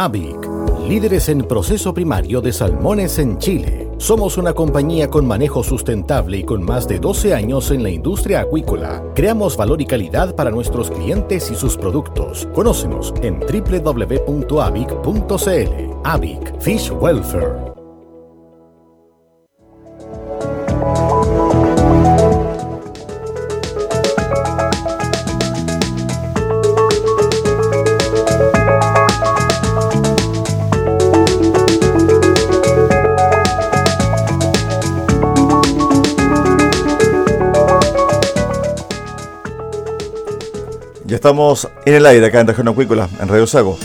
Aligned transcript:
AVIC, 0.00 0.48
líderes 0.86 1.28
en 1.28 1.42
proceso 1.42 1.92
primario 1.92 2.40
de 2.40 2.52
salmones 2.52 3.18
en 3.18 3.36
Chile. 3.38 3.90
Somos 3.98 4.38
una 4.38 4.52
compañía 4.52 5.10
con 5.10 5.26
manejo 5.26 5.64
sustentable 5.64 6.38
y 6.38 6.44
con 6.44 6.62
más 6.62 6.86
de 6.86 7.00
12 7.00 7.34
años 7.34 7.72
en 7.72 7.82
la 7.82 7.90
industria 7.90 8.42
acuícola. 8.42 9.02
Creamos 9.16 9.56
valor 9.56 9.82
y 9.82 9.86
calidad 9.86 10.36
para 10.36 10.52
nuestros 10.52 10.88
clientes 10.88 11.50
y 11.50 11.56
sus 11.56 11.76
productos. 11.76 12.48
Conócenos 12.54 13.12
en 13.22 13.40
www.avic.cl. 13.40 14.38
AVIC 16.04 16.60
Fish 16.60 16.92
Welfare. 16.92 17.67
Estamos 41.18 41.68
en 41.84 41.94
el 41.94 42.06
aire 42.06 42.26
acá 42.26 42.38
en 42.38 42.46
Región 42.46 42.68
Acuícola, 42.68 43.08
en 43.20 43.26
Radio 43.26 43.44
Sago. 43.44 43.76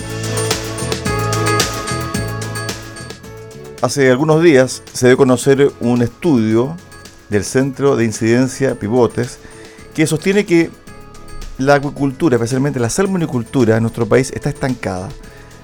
Hace 3.82 4.12
algunos 4.12 4.44
días 4.44 4.84
se 4.94 5.08
dio 5.08 5.16
a 5.16 5.18
conocer 5.18 5.72
un 5.80 6.04
estudio 6.04 6.78
del 7.30 7.44
Centro 7.44 7.96
de 7.96 8.06
Incidencia 8.06 8.76
Pivotes 8.76 9.40
que 9.96 10.06
sostiene 10.06 10.46
que 10.46 10.70
la 11.58 11.74
acuicultura, 11.74 12.36
especialmente 12.36 12.80
la 12.80 12.92
salmonicultura 12.92 13.78
en 13.78 13.82
nuestro 13.82 14.06
país, 14.06 14.32
está 14.36 14.50
estancada. 14.50 15.10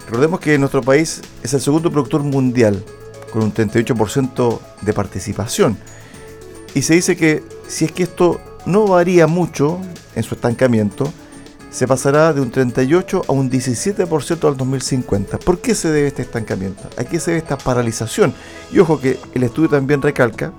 Recordemos 0.08 0.40
que 0.40 0.58
nuestro 0.58 0.82
país 0.82 1.22
es 1.44 1.54
el 1.54 1.62
segundo 1.62 1.92
productor 1.92 2.24
mundial 2.24 2.84
con 3.32 3.44
un 3.44 3.54
38% 3.54 4.60
de 4.82 4.94
participación. 4.94 5.78
Y 6.74 6.82
se 6.82 6.96
dice 6.96 7.16
que 7.16 7.44
si 7.68 7.86
es 7.86 7.92
que 7.92 8.02
esto 8.02 8.42
no 8.66 8.88
varía 8.88 9.28
mucho 9.28 9.80
en 10.16 10.24
su 10.24 10.34
estancamiento, 10.34 11.14
se 11.70 11.88
pasará 11.88 12.34
de 12.34 12.42
un 12.42 12.52
38 12.52 13.24
a 13.28 13.32
un 13.32 13.50
17% 13.50 14.48
al 14.48 14.58
2050. 14.58 15.38
¿Por 15.40 15.60
qué 15.60 15.76
se 15.76 15.92
debe 15.92 16.08
este 16.08 16.24
estancamiento? 16.24 16.90
¿A 16.98 17.04
qué 17.04 17.20
se 17.20 17.32
debe 17.32 17.44
esta 17.44 17.58
paralización? 17.58 18.34
Y 18.72 18.80
ojo 18.80 19.00
que 19.00 19.20
el 19.34 19.44
estudio 19.44 19.70
también 19.70 20.02
recalca 20.02 20.52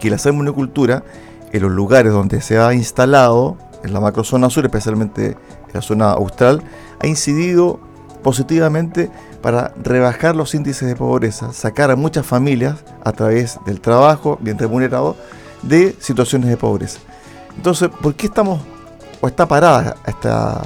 que 0.00 0.10
la 0.10 0.18
salmonicultura, 0.18 1.04
en 1.52 1.62
los 1.62 1.70
lugares 1.70 2.12
donde 2.12 2.40
se 2.40 2.58
ha 2.58 2.72
instalado, 2.72 3.56
en 3.84 3.92
la 3.92 4.00
macrozona 4.00 4.48
sur, 4.48 4.64
especialmente 4.64 5.26
en 5.26 5.72
la 5.74 5.82
zona 5.82 6.12
austral, 6.12 6.62
ha 7.00 7.06
incidido 7.06 7.78
positivamente 8.22 9.10
para 9.42 9.74
rebajar 9.82 10.36
los 10.36 10.54
índices 10.54 10.88
de 10.88 10.96
pobreza, 10.96 11.52
sacar 11.52 11.90
a 11.90 11.96
muchas 11.96 12.24
familias 12.24 12.84
a 13.04 13.12
través 13.12 13.58
del 13.66 13.80
trabajo 13.80 14.38
bien 14.40 14.58
remunerado 14.58 15.16
de 15.62 15.94
situaciones 15.98 16.48
de 16.48 16.56
pobreza. 16.56 17.00
Entonces, 17.56 17.90
¿por 18.00 18.14
qué 18.14 18.26
estamos 18.26 18.60
o 19.22 19.28
está 19.28 19.46
parada 19.46 19.94
esta, 20.04 20.60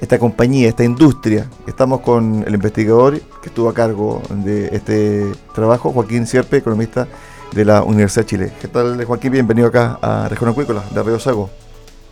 esta 0.00 0.18
compañía, 0.18 0.68
esta 0.68 0.82
industria. 0.82 1.48
Estamos 1.66 2.00
con 2.00 2.44
el 2.44 2.52
investigador 2.52 3.20
que 3.40 3.48
estuvo 3.48 3.68
a 3.68 3.74
cargo 3.74 4.20
de 4.30 4.66
este 4.72 5.32
trabajo, 5.54 5.92
Joaquín 5.92 6.26
Sierpe, 6.26 6.56
economista 6.56 7.06
de 7.52 7.64
la 7.64 7.84
Universidad 7.84 8.24
de 8.24 8.28
Chile. 8.28 8.52
¿Qué 8.60 8.66
tal, 8.66 9.02
Joaquín? 9.04 9.30
Bienvenido 9.30 9.68
acá 9.68 9.96
a 10.02 10.28
Región 10.28 10.50
Acuícola, 10.50 10.82
de 10.92 11.02
Río 11.04 11.20
Sago. 11.20 11.50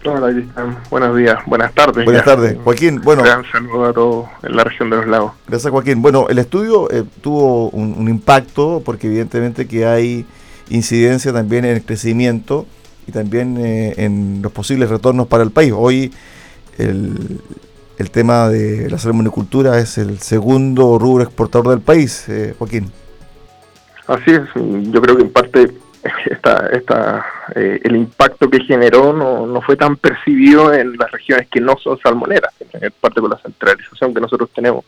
Hola, 0.05 0.33
Buenos 0.89 1.17
días, 1.17 1.37
buenas 1.47 1.75
tardes. 1.75 2.05
Buenas 2.05 2.25
tardes. 2.25 2.57
Joaquín, 2.63 3.01
bueno. 3.03 3.23
Un 3.23 3.45
saludo 3.51 3.87
a 3.87 3.93
todos 3.93 4.27
en 4.45 4.57
la 4.57 4.63
región 4.63 4.89
de 4.89 4.97
los 4.99 5.09
lagos. 5.09 5.33
Gracias, 5.49 5.69
Joaquín. 5.69 6.01
Bueno, 6.01 6.29
el 6.29 6.39
estudio 6.39 6.89
eh, 6.93 7.03
tuvo 7.21 7.71
un, 7.71 7.97
un, 7.99 8.09
impacto 8.09 8.83
porque 8.85 9.09
evidentemente 9.09 9.67
que 9.67 9.85
hay 9.85 10.25
incidencia 10.69 11.33
también 11.33 11.65
en 11.65 11.75
el 11.75 11.83
crecimiento 11.85 12.67
y 13.07 13.13
también 13.13 13.57
eh, 13.59 13.95
en 13.97 14.41
los 14.43 14.53
posibles 14.53 14.91
retornos 14.91 15.27
para 15.27 15.43
el 15.43 15.51
país. 15.51 15.73
Hoy 15.75 16.13
el, 16.79 17.41
el 17.99 18.11
tema 18.11 18.49
de 18.49 18.91
la 18.91 18.99
salmonicultura 18.99 19.79
es 19.79 19.99
el 19.99 20.19
segundo 20.19 20.99
rubro 20.99 21.25
exportador 21.25 21.69
del 21.69 21.81
país, 21.81 22.29
eh, 22.29 22.55
Joaquín. 22.59 22.91
Así 24.07 24.31
es, 24.31 24.43
yo 24.55 25.03
creo 25.03 25.17
que 25.17 25.23
en 25.23 25.33
parte 25.33 25.73
esta, 26.27 26.69
esta, 26.73 27.27
eh, 27.55 27.81
el 27.83 27.97
impacto 27.97 28.49
que 28.49 28.61
generó 28.61 29.13
no, 29.13 29.47
no 29.47 29.61
fue 29.63 29.77
tan 29.77 29.97
percibido 29.97 30.73
en 30.73 30.97
las 30.97 31.11
regiones 31.11 31.49
que 31.49 31.61
no 31.61 31.77
son 31.79 31.99
salmoneras, 31.99 32.53
en 32.73 32.93
parte 33.01 33.21
con 33.21 33.31
la 33.31 33.39
centralización 33.39 34.15
que 34.15 34.21
nosotros 34.21 34.51
tenemos. 34.55 34.85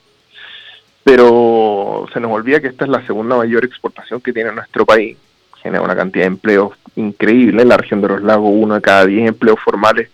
Pero 1.02 2.06
se 2.12 2.20
nos 2.20 2.30
olvida 2.30 2.60
que 2.60 2.68
esta 2.68 2.84
es 2.84 2.90
la 2.90 3.04
segunda 3.06 3.36
mayor 3.36 3.64
exportación 3.64 4.20
que 4.20 4.32
tiene 4.32 4.52
nuestro 4.52 4.84
país 4.84 5.16
genera 5.62 5.82
una 5.82 5.96
cantidad 5.96 6.24
de 6.24 6.28
empleos 6.28 6.72
increíble. 6.98 7.62
En 7.62 7.68
la 7.68 7.76
región 7.76 8.00
de 8.00 8.08
los 8.08 8.22
lagos, 8.22 8.50
uno 8.52 8.74
de 8.74 8.80
cada 8.80 9.06
diez 9.06 9.28
empleos 9.28 9.58
formales 9.60 10.10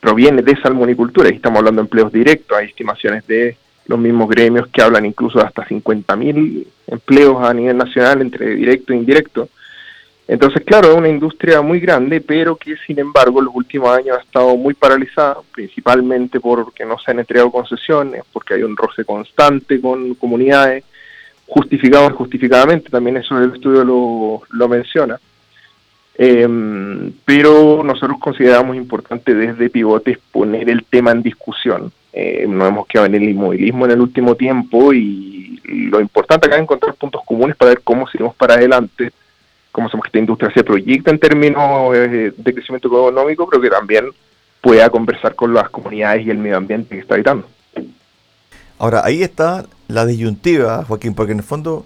proviene 0.00 0.42
de 0.42 0.56
salmonicultura. 0.56 1.30
Y 1.30 1.36
estamos 1.36 1.58
hablando 1.58 1.82
de 1.82 1.86
empleos 1.86 2.12
directos. 2.12 2.56
Hay 2.56 2.66
estimaciones 2.66 3.26
de 3.26 3.56
los 3.86 3.98
mismos 3.98 4.28
gremios 4.28 4.68
que 4.68 4.82
hablan 4.82 5.06
incluso 5.06 5.38
de 5.38 5.44
hasta 5.44 5.66
50.000 5.66 6.66
empleos 6.86 7.42
a 7.42 7.52
nivel 7.52 7.76
nacional 7.76 8.20
entre 8.22 8.54
directo 8.54 8.92
e 8.92 8.96
indirecto. 8.96 9.48
Entonces, 10.26 10.62
claro, 10.64 10.90
es 10.92 10.96
una 10.96 11.08
industria 11.08 11.60
muy 11.60 11.80
grande, 11.80 12.22
pero 12.22 12.56
que 12.56 12.76
sin 12.86 12.98
embargo 12.98 13.40
en 13.40 13.44
los 13.44 13.54
últimos 13.54 13.94
años 13.94 14.16
ha 14.16 14.22
estado 14.22 14.56
muy 14.56 14.72
paralizada, 14.72 15.36
principalmente 15.52 16.40
porque 16.40 16.86
no 16.86 16.98
se 16.98 17.10
han 17.10 17.18
entregado 17.18 17.50
concesiones, 17.50 18.22
porque 18.32 18.54
hay 18.54 18.62
un 18.62 18.74
roce 18.74 19.04
constante 19.04 19.80
con 19.82 20.14
comunidades, 20.14 20.82
justificado 21.46 22.06
o 22.06 22.10
injustificadamente, 22.10 22.88
también 22.88 23.18
eso 23.18 23.36
el 23.38 23.52
estudio 23.54 23.84
lo, 23.84 24.42
lo 24.50 24.68
menciona. 24.68 25.20
Em, 26.16 27.12
pero 27.24 27.82
nosotros 27.82 28.18
consideramos 28.20 28.76
importante 28.76 29.34
desde 29.34 29.68
Pivotes 29.68 30.18
poner 30.30 30.70
el 30.70 30.84
tema 30.84 31.10
en 31.10 31.22
discusión. 31.22 31.92
Eh, 32.12 32.46
nos 32.48 32.68
hemos 32.68 32.86
quedado 32.86 33.06
en 33.06 33.16
el 33.16 33.28
inmovilismo 33.28 33.86
en 33.86 33.90
el 33.90 34.00
último 34.00 34.36
tiempo 34.36 34.92
y 34.92 35.60
lo 35.64 36.00
importante 36.00 36.46
acá 36.46 36.56
es 36.56 36.62
encontrar 36.62 36.94
puntos 36.94 37.22
comunes 37.24 37.56
para 37.56 37.70
ver 37.70 37.80
cómo 37.82 38.06
seguimos 38.06 38.36
para 38.36 38.54
adelante, 38.54 39.10
cómo 39.72 39.88
hacemos 39.88 40.04
que 40.04 40.08
esta 40.08 40.18
industria 40.20 40.52
se 40.52 40.62
proyecte 40.62 41.10
en 41.10 41.18
términos 41.18 41.94
eh, 41.96 42.32
de 42.36 42.54
crecimiento 42.54 42.86
económico, 42.86 43.48
pero 43.50 43.60
que 43.60 43.70
también 43.70 44.06
pueda 44.60 44.88
conversar 44.90 45.34
con 45.34 45.52
las 45.52 45.68
comunidades 45.70 46.24
y 46.24 46.30
el 46.30 46.38
medio 46.38 46.56
ambiente 46.56 46.94
que 46.94 47.00
está 47.00 47.14
habitando. 47.14 47.48
Ahora, 48.78 49.02
ahí 49.04 49.22
está 49.22 49.66
la 49.88 50.06
disyuntiva, 50.06 50.84
Joaquín, 50.84 51.14
porque 51.14 51.32
en 51.32 51.38
el 51.38 51.44
fondo 51.44 51.84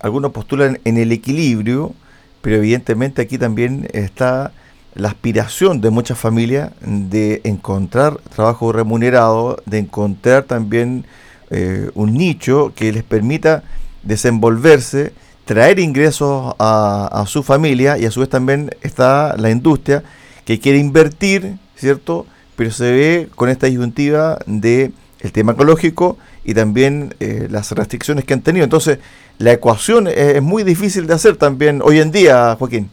algunos 0.00 0.32
postulan 0.32 0.80
en 0.84 0.96
el 0.96 1.12
equilibrio, 1.12 1.94
pero 2.42 2.56
evidentemente 2.56 3.22
aquí 3.22 3.38
también 3.38 3.88
está 3.92 4.52
la 4.94 5.08
aspiración 5.08 5.80
de 5.80 5.90
muchas 5.90 6.18
familias 6.18 6.70
de 6.82 7.40
encontrar 7.44 8.18
trabajo 8.34 8.72
remunerado, 8.72 9.62
de 9.64 9.78
encontrar 9.78 10.42
también 10.42 11.06
eh, 11.50 11.90
un 11.94 12.12
nicho 12.14 12.72
que 12.74 12.92
les 12.92 13.02
permita 13.02 13.62
desenvolverse, 14.02 15.12
traer 15.44 15.78
ingresos 15.78 16.54
a, 16.58 17.24
su 17.26 17.42
familia 17.42 17.96
y 17.98 18.04
a 18.04 18.10
su 18.10 18.20
vez 18.20 18.28
también 18.28 18.70
está 18.82 19.36
la 19.38 19.50
industria 19.50 20.02
que 20.44 20.60
quiere 20.60 20.78
invertir, 20.78 21.56
¿cierto? 21.76 22.26
Pero 22.56 22.70
se 22.70 22.92
ve 22.92 23.28
con 23.34 23.48
esta 23.48 23.66
disyuntiva 23.66 24.38
de 24.46 24.92
el 25.20 25.32
tema 25.32 25.52
ecológico 25.52 26.18
y 26.44 26.54
también 26.54 27.14
eh, 27.20 27.46
las 27.50 27.70
restricciones 27.72 28.24
que 28.24 28.34
han 28.34 28.42
tenido. 28.42 28.64
Entonces, 28.64 28.98
la 29.38 29.52
ecuación 29.52 30.08
es, 30.08 30.42
muy 30.42 30.64
difícil 30.64 31.06
de 31.06 31.14
hacer 31.14 31.36
también 31.36 31.80
hoy 31.82 32.00
en 32.00 32.10
día, 32.10 32.56
Joaquín. 32.58 32.90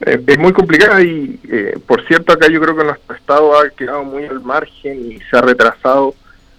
Es, 0.00 0.38
muy 0.38 0.52
complicada 0.52 1.02
y, 1.02 1.38
eh, 1.48 1.78
por 1.86 2.06
cierto, 2.06 2.32
acá 2.32 2.48
yo 2.50 2.60
creo 2.60 2.76
que 2.76 2.84
nuestro 2.84 3.14
Estado 3.14 3.58
ha 3.58 3.70
quedado 3.70 4.04
muy 4.04 4.24
al 4.24 4.40
margen 4.40 5.12
y 5.12 5.18
se 5.30 5.36
ha 5.36 5.40
retrasado 5.40 6.14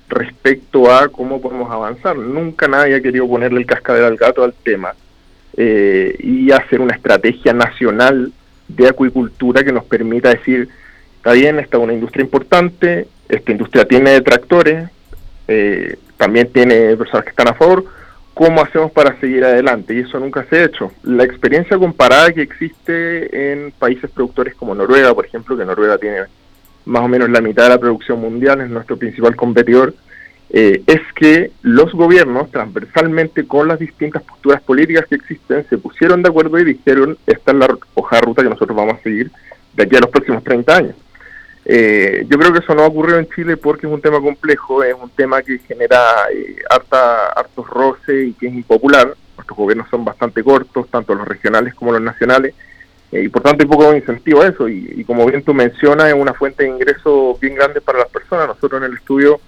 respecto 0.09 0.91
a 0.91 1.07
cómo 1.09 1.41
podemos 1.41 1.71
avanzar. 1.71 2.15
Nunca 2.17 2.67
nadie 2.67 2.95
ha 2.95 3.01
querido 3.01 3.27
ponerle 3.27 3.59
el 3.59 3.65
cascabel 3.65 4.03
al 4.03 4.17
gato 4.17 4.43
al 4.43 4.53
tema 4.53 4.93
eh, 5.57 6.15
y 6.19 6.51
hacer 6.51 6.81
una 6.81 6.95
estrategia 6.95 7.53
nacional 7.53 8.31
de 8.67 8.87
acuicultura 8.87 9.63
que 9.63 9.71
nos 9.71 9.85
permita 9.85 10.29
decir, 10.29 10.69
está 11.17 11.33
bien, 11.33 11.59
esta 11.59 11.77
es 11.77 11.83
una 11.83 11.93
industria 11.93 12.23
importante, 12.23 13.07
esta 13.29 13.51
industria 13.51 13.85
tiene 13.85 14.11
detractores, 14.11 14.89
eh, 15.47 15.97
también 16.17 16.51
tiene 16.51 16.95
personas 16.95 17.23
que 17.23 17.31
están 17.31 17.47
a 17.47 17.53
favor, 17.53 17.85
¿cómo 18.33 18.61
hacemos 18.61 18.91
para 18.91 19.19
seguir 19.19 19.43
adelante? 19.43 19.95
Y 19.95 19.99
eso 19.99 20.19
nunca 20.19 20.45
se 20.49 20.57
ha 20.57 20.65
hecho. 20.65 20.91
La 21.03 21.23
experiencia 21.23 21.77
comparada 21.77 22.31
que 22.31 22.41
existe 22.41 23.51
en 23.51 23.71
países 23.71 24.09
productores 24.11 24.55
como 24.55 24.75
Noruega, 24.75 25.13
por 25.13 25.25
ejemplo, 25.25 25.57
que 25.57 25.65
Noruega 25.65 25.97
tiene 25.97 26.23
más 26.85 27.03
o 27.03 27.07
menos 27.07 27.29
la 27.29 27.41
mitad 27.41 27.63
de 27.63 27.69
la 27.69 27.79
producción 27.79 28.21
mundial, 28.21 28.61
es 28.61 28.69
nuestro 28.69 28.97
principal 28.97 29.35
competidor, 29.35 29.93
eh, 30.51 30.83
es 30.85 31.01
que 31.15 31.51
los 31.63 31.91
gobiernos, 31.93 32.51
transversalmente 32.51 33.47
con 33.47 33.67
las 33.67 33.79
distintas 33.79 34.21
posturas 34.23 34.61
políticas 34.61 35.05
que 35.07 35.15
existen, 35.15 35.65
se 35.67 35.77
pusieron 35.77 36.21
de 36.21 36.29
acuerdo 36.29 36.59
y 36.59 36.65
dijeron, 36.65 37.17
esta 37.25 37.51
es 37.51 37.57
la 37.57 37.77
hoja 37.95 38.21
ruta 38.21 38.43
que 38.43 38.49
nosotros 38.49 38.77
vamos 38.77 38.95
a 38.95 39.03
seguir 39.03 39.31
de 39.73 39.83
aquí 39.83 39.95
a 39.95 40.01
los 40.01 40.09
próximos 40.09 40.43
30 40.43 40.75
años. 40.75 40.95
Eh, 41.67 42.27
yo 42.29 42.37
creo 42.37 42.53
que 42.53 42.59
eso 42.59 42.75
no 42.75 42.83
ha 42.83 42.87
ocurrido 42.87 43.17
en 43.17 43.27
Chile 43.29 43.57
porque 43.57 43.87
es 43.87 43.93
un 43.93 44.01
tema 44.01 44.21
complejo, 44.21 44.83
es 44.83 44.93
un 44.93 45.09
tema 45.09 45.41
que 45.41 45.57
genera 45.57 45.99
eh, 46.31 46.57
harta, 46.69 47.29
hartos 47.29 47.67
roces 47.67 48.27
y 48.27 48.33
que 48.33 48.47
es 48.47 48.53
impopular. 48.53 49.15
Nuestros 49.35 49.57
gobiernos 49.57 49.89
son 49.89 50.05
bastante 50.05 50.43
cortos, 50.43 50.87
tanto 50.89 51.15
los 51.15 51.27
regionales 51.27 51.73
como 51.73 51.91
los 51.91 52.01
nacionales, 52.01 52.53
eh, 53.11 53.23
y 53.23 53.29
por 53.29 53.41
tanto 53.41 53.63
hay 53.63 53.67
poco 53.67 53.95
incentivo 53.95 54.43
a 54.43 54.47
eso. 54.47 54.69
Y, 54.69 55.03
como 55.05 55.25
bien 55.25 55.43
tú 55.43 55.53
mencionas, 55.53 56.07
es 56.07 56.13
una 56.13 56.33
fuente 56.33 56.63
de 56.63 56.69
ingreso 56.69 57.35
bien 57.41 57.55
grande 57.55 57.81
para 57.81 57.99
las 57.99 58.09
personas. 58.09 58.47
Nosotros 58.47 58.81
en 58.81 58.91
el 58.91 58.97
estudio 58.97 59.39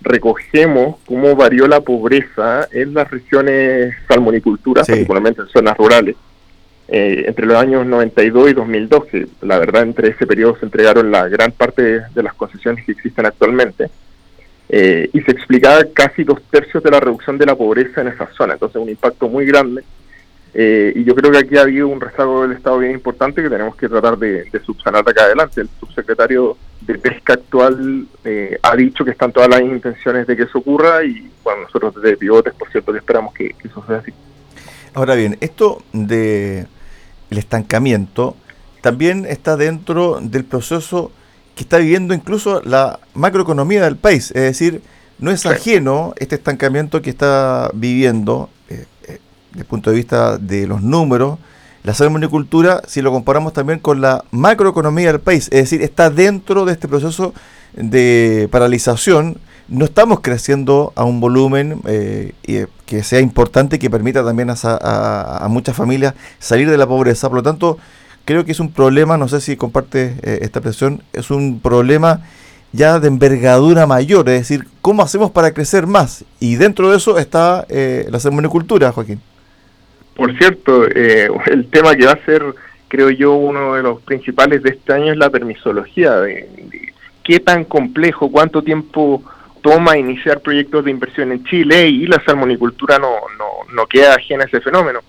recogemos 0.00 0.96
cómo 1.06 1.34
varió 1.34 1.66
la 1.66 1.80
pobreza 1.80 2.68
en 2.70 2.94
las 2.94 3.10
regiones 3.10 3.94
salmonicultura, 4.06 4.84
particularmente 4.84 5.42
en 5.42 5.48
zonas 5.48 5.76
rurales 5.76 6.14
eh, 6.90 7.24
entre 7.26 7.44
los 7.44 7.56
años 7.56 7.86
92 7.86 8.50
y 8.50 8.54
2012. 8.54 9.26
La 9.42 9.58
verdad, 9.58 9.82
entre 9.82 10.08
ese 10.08 10.26
periodo 10.26 10.56
se 10.56 10.64
entregaron 10.64 11.10
la 11.10 11.28
gran 11.28 11.52
parte 11.52 11.82
de, 11.82 12.22
las 12.22 12.32
concesiones 12.32 12.84
que 12.84 12.92
existen 12.92 13.26
actualmente. 13.26 13.90
Eh, 14.70 15.10
y 15.12 15.20
se 15.20 15.30
explicaba 15.32 15.84
casi 15.92 16.24
dos 16.24 16.40
tercios 16.50 16.82
de 16.82 16.90
la 16.90 17.00
reducción 17.00 17.36
de 17.36 17.44
la 17.44 17.54
pobreza 17.54 18.00
en 18.00 18.08
esa 18.08 18.26
zona. 18.32 18.54
Entonces, 18.54 18.80
un 18.80 18.88
impacto 18.88 19.28
muy 19.28 19.44
grande. 19.44 19.84
Eh, 20.54 20.92
y 20.96 21.04
yo 21.04 21.14
creo 21.14 21.30
que 21.30 21.38
aquí 21.38 21.58
ha 21.58 21.62
habido 21.62 21.88
un 21.88 22.00
rezago 22.00 22.42
del 22.42 22.52
Estado 22.56 22.78
bien 22.78 22.92
importante 22.92 23.42
que 23.42 23.50
tenemos 23.50 23.76
que 23.76 23.86
tratar 23.86 24.16
de, 24.16 24.50
subsanar 24.64 25.04
de 25.04 25.10
acá 25.10 25.24
adelante. 25.24 25.60
El 25.60 25.68
subsecretario 25.78 26.56
de 26.80 26.98
Pesca 26.98 27.34
actual 27.34 28.06
ha 28.62 28.76
dicho 28.76 29.04
que 29.04 29.10
están 29.10 29.30
todas 29.30 29.50
las 29.50 29.60
intenciones 29.60 30.26
de 30.26 30.34
que 30.34 30.44
eso 30.44 30.58
ocurra 30.58 31.04
y 31.04 31.30
bueno, 31.44 31.62
nosotros 31.62 31.94
desde 31.96 32.16
Pivotes, 32.16 32.54
por 32.54 32.70
cierto, 32.70 32.92
que 32.92 32.98
esperamos 32.98 33.34
que 33.34 33.54
eso 33.62 33.84
sea 33.86 33.98
así. 33.98 34.12
Ahora 34.94 35.14
bien, 35.14 35.36
esto 35.40 35.82
de 35.92 36.66
el 37.30 37.38
estancamiento, 37.38 38.36
también 38.80 39.26
está 39.26 39.56
dentro 39.56 40.20
del 40.20 40.44
proceso 40.44 41.10
que 41.54 41.64
está 41.64 41.78
viviendo 41.78 42.14
incluso 42.14 42.62
la 42.64 43.00
macroeconomía 43.14 43.82
del 43.84 43.96
país. 43.96 44.30
Es 44.30 44.42
decir, 44.42 44.82
no 45.18 45.30
es 45.30 45.44
ajeno 45.46 46.14
este 46.16 46.36
estancamiento 46.36 47.02
que 47.02 47.10
está 47.10 47.70
viviendo 47.74 48.48
eh, 48.68 48.86
eh, 49.08 49.18
desde 49.50 49.60
el 49.60 49.66
punto 49.66 49.90
de 49.90 49.96
vista 49.96 50.38
de 50.38 50.66
los 50.66 50.82
números, 50.82 51.38
la 51.82 51.94
salmonicultura, 51.94 52.82
si 52.86 53.02
lo 53.02 53.10
comparamos 53.10 53.52
también 53.52 53.78
con 53.78 54.00
la 54.00 54.24
macroeconomía 54.30 55.10
del 55.10 55.20
país. 55.20 55.46
Es 55.46 55.62
decir, 55.62 55.82
está 55.82 56.10
dentro 56.10 56.64
de 56.64 56.72
este 56.72 56.86
proceso 56.86 57.34
de 57.74 58.48
paralización. 58.50 59.38
No 59.68 59.84
estamos 59.84 60.20
creciendo 60.20 60.92
a 60.96 61.04
un 61.04 61.20
volumen 61.20 61.80
eh, 61.86 62.32
que 62.86 63.02
sea 63.02 63.20
importante 63.20 63.76
y 63.76 63.78
que 63.78 63.90
permita 63.90 64.24
también 64.24 64.48
a, 64.50 65.46
muchas 65.50 65.76
familias 65.76 66.14
salir 66.38 66.70
de 66.70 66.78
la 66.78 66.86
pobreza. 66.86 67.28
Por 67.28 67.36
lo 67.36 67.42
tanto, 67.42 67.78
creo 68.24 68.44
que 68.44 68.52
es 68.52 68.60
un 68.60 68.72
problema, 68.72 69.18
no 69.18 69.28
sé 69.28 69.40
si 69.40 69.56
comparte 69.56 70.14
eh, 70.22 70.38
esta 70.40 70.60
presión, 70.60 71.02
es 71.12 71.30
un 71.30 71.60
problema 71.60 72.22
ya 72.72 72.98
de 72.98 73.08
envergadura 73.08 73.86
mayor, 73.86 74.28
es 74.28 74.40
decir, 74.40 74.66
¿cómo 74.80 75.02
hacemos 75.02 75.30
para 75.30 75.52
crecer 75.52 75.86
más? 75.86 76.24
Y 76.40 76.56
dentro 76.56 76.90
de 76.90 76.96
eso 76.96 77.18
está 77.18 77.66
eh, 77.68 78.06
la 78.10 78.20
sermonicultura, 78.20 78.92
Joaquín. 78.92 79.20
Por 80.14 80.36
cierto, 80.36 80.86
eh, 80.86 81.28
el 81.46 81.66
tema 81.68 81.94
que 81.94 82.06
va 82.06 82.12
a 82.12 82.24
ser, 82.24 82.42
creo 82.88 83.10
yo, 83.10 83.34
uno 83.34 83.74
de 83.74 83.82
los 83.82 84.02
principales 84.02 84.62
de 84.62 84.70
este 84.70 84.92
año 84.92 85.12
es 85.12 85.18
la 85.18 85.30
permisología, 85.30 86.16
de 86.16 86.48
qué 87.22 87.40
tan 87.40 87.64
complejo, 87.64 88.30
cuánto 88.30 88.62
tiempo 88.62 89.22
toma 89.58 89.98
iniciar 89.98 90.40
proyectos 90.40 90.84
de 90.84 90.90
inversión 90.90 91.32
en 91.32 91.44
Chile 91.44 91.88
y 91.88 92.06
la 92.06 92.22
salmonicultura 92.24 92.98
no, 92.98 93.14
no, 93.38 93.72
no 93.72 93.86
queda 93.86 94.14
ajena 94.14 94.44
a 94.44 94.46
ese 94.46 94.60
fenómeno. 94.60 95.00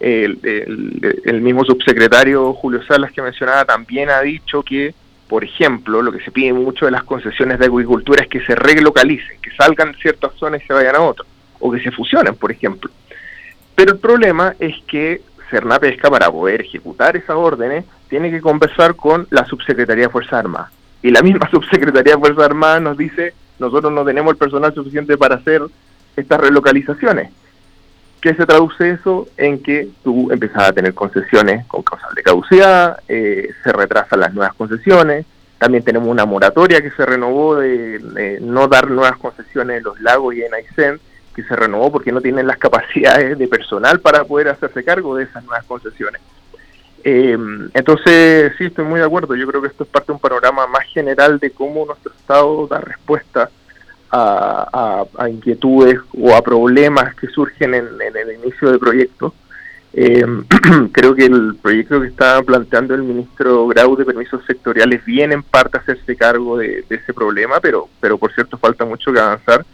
El, 0.00 1.40
mismo 1.42 1.64
subsecretario 1.64 2.52
Julio 2.54 2.82
Salas 2.82 3.12
que 3.12 3.22
mencionaba 3.22 3.64
también 3.64 4.10
ha 4.10 4.20
dicho 4.20 4.62
que, 4.64 4.94
por 5.28 5.44
ejemplo, 5.44 6.02
lo 6.02 6.10
que 6.10 6.24
se 6.24 6.32
pide 6.32 6.52
mucho 6.52 6.86
de 6.86 6.90
las 6.90 7.04
concesiones 7.04 7.60
de 7.60 7.66
agricultura 7.66 8.22
es 8.22 8.28
que 8.28 8.44
se 8.44 8.56
relocalicen, 8.56 9.40
que 9.40 9.52
salgan 9.52 9.92
de 9.92 9.98
ciertas 9.98 10.32
zonas 10.34 10.60
y 10.62 10.66
se 10.66 10.72
vayan 10.72 10.96
a 10.96 11.02
otras, 11.02 11.28
o 11.60 11.70
que 11.70 11.80
se 11.80 11.92
fusionen, 11.92 12.34
por 12.34 12.50
ejemplo. 12.50 12.90
Pero 13.76 13.92
el 13.92 13.98
problema 13.98 14.54
es 14.58 14.74
que 14.88 15.22
Cerna 15.50 15.78
Pesca, 15.78 16.10
para 16.10 16.30
poder 16.32 16.62
ejecutar 16.62 17.16
esas 17.16 17.36
órdenes, 17.36 17.84
tiene 18.08 18.30
que 18.30 18.40
conversar 18.40 18.96
con 18.96 19.28
la 19.30 19.44
subsecretaría 19.44 20.06
de 20.06 20.10
Fuerzas 20.10 20.34
Armadas. 20.34 20.72
Y 21.02 21.10
la 21.10 21.22
misma 21.22 21.48
subsecretaría 21.52 22.14
de 22.14 22.18
Fuerzas 22.20 22.44
Armadas 22.44 22.82
nos 22.82 22.98
dice 22.98 23.34
nosotros 23.62 23.92
no 23.92 24.04
tenemos 24.04 24.32
el 24.32 24.38
personal 24.38 24.74
suficiente 24.74 25.16
para 25.16 25.36
hacer 25.36 25.62
estas 26.16 26.40
relocalizaciones. 26.40 27.30
¿Qué 28.20 28.34
se 28.34 28.46
traduce 28.46 28.90
eso? 28.90 29.26
En 29.36 29.62
que 29.62 29.88
tú 30.04 30.30
empiezas 30.30 30.68
a 30.68 30.72
tener 30.72 30.94
concesiones 30.94 31.66
con 31.66 31.82
causal 31.82 32.14
de 32.14 32.22
caducidad, 32.22 32.98
eh, 33.08 33.50
se 33.64 33.72
retrasan 33.72 34.20
las 34.20 34.34
nuevas 34.34 34.54
concesiones, 34.54 35.26
también 35.58 35.84
tenemos 35.84 36.08
una 36.08 36.24
moratoria 36.24 36.82
que 36.82 36.90
se 36.90 37.06
renovó 37.06 37.56
de, 37.56 38.38
no 38.40 38.68
dar 38.68 38.90
nuevas 38.90 39.16
concesiones 39.16 39.78
en 39.78 39.84
los 39.84 40.00
lagos 40.00 40.34
y 40.34 40.42
en 40.42 40.52
Aysén, 40.54 41.00
que 41.34 41.44
se 41.44 41.56
renovó 41.56 41.90
porque 41.90 42.12
no 42.12 42.20
tienen 42.20 42.46
las 42.46 42.58
capacidades 42.66 43.38
de 43.38 43.48
personal 43.48 44.00
para 44.00 44.24
poder 44.24 44.48
hacerse 44.48 44.84
cargo 44.84 45.16
de 45.16 45.24
esas 45.24 45.44
nuevas 45.44 45.64
concesiones. 45.64 46.20
Eh, 47.04 47.36
entonces, 47.74 48.52
sí, 48.58 48.64
estoy 48.64 48.84
muy 48.84 49.00
de 49.00 49.06
acuerdo. 49.06 49.34
Yo 49.34 49.46
creo 49.46 49.60
que 49.60 49.68
esto 49.68 49.84
es 49.84 49.90
parte 49.90 50.08
de 50.08 50.12
un 50.14 50.20
panorama 50.20 50.66
más 50.66 50.84
general 50.86 51.38
de 51.38 51.50
cómo 51.50 51.84
nuestro 51.84 52.12
Estado 52.12 52.66
da 52.68 52.80
respuesta 52.80 53.50
a, 54.12 55.28
inquietudes 55.28 55.98
o 56.18 56.34
a 56.34 56.42
problemas 56.42 57.14
que 57.14 57.28
surgen 57.28 57.74
en, 57.74 57.86
el 58.00 58.36
inicio 58.42 58.70
de 58.70 58.78
proyectos. 58.78 59.32
Eh, 59.94 60.24
creo 60.92 61.14
que 61.14 61.26
el 61.26 61.56
proyecto 61.60 62.00
que 62.00 62.08
está 62.08 62.42
planteando 62.42 62.94
el 62.94 63.02
ministro 63.02 63.66
Grau 63.68 63.96
de 63.96 64.04
permisos 64.04 64.44
sectoriales 64.46 65.04
viene 65.04 65.34
en 65.34 65.42
parte 65.42 65.76
a 65.76 65.80
hacerse 65.80 66.16
cargo 66.16 66.58
de, 66.58 66.84
ese 66.88 67.12
problema, 67.12 67.60
pero, 67.60 67.88
pero 68.00 68.16
por 68.18 68.32
cierto 68.32 68.58
falta 68.58 68.84
mucho 68.84 69.12
que 69.12 69.20
avanzar. 69.20 69.64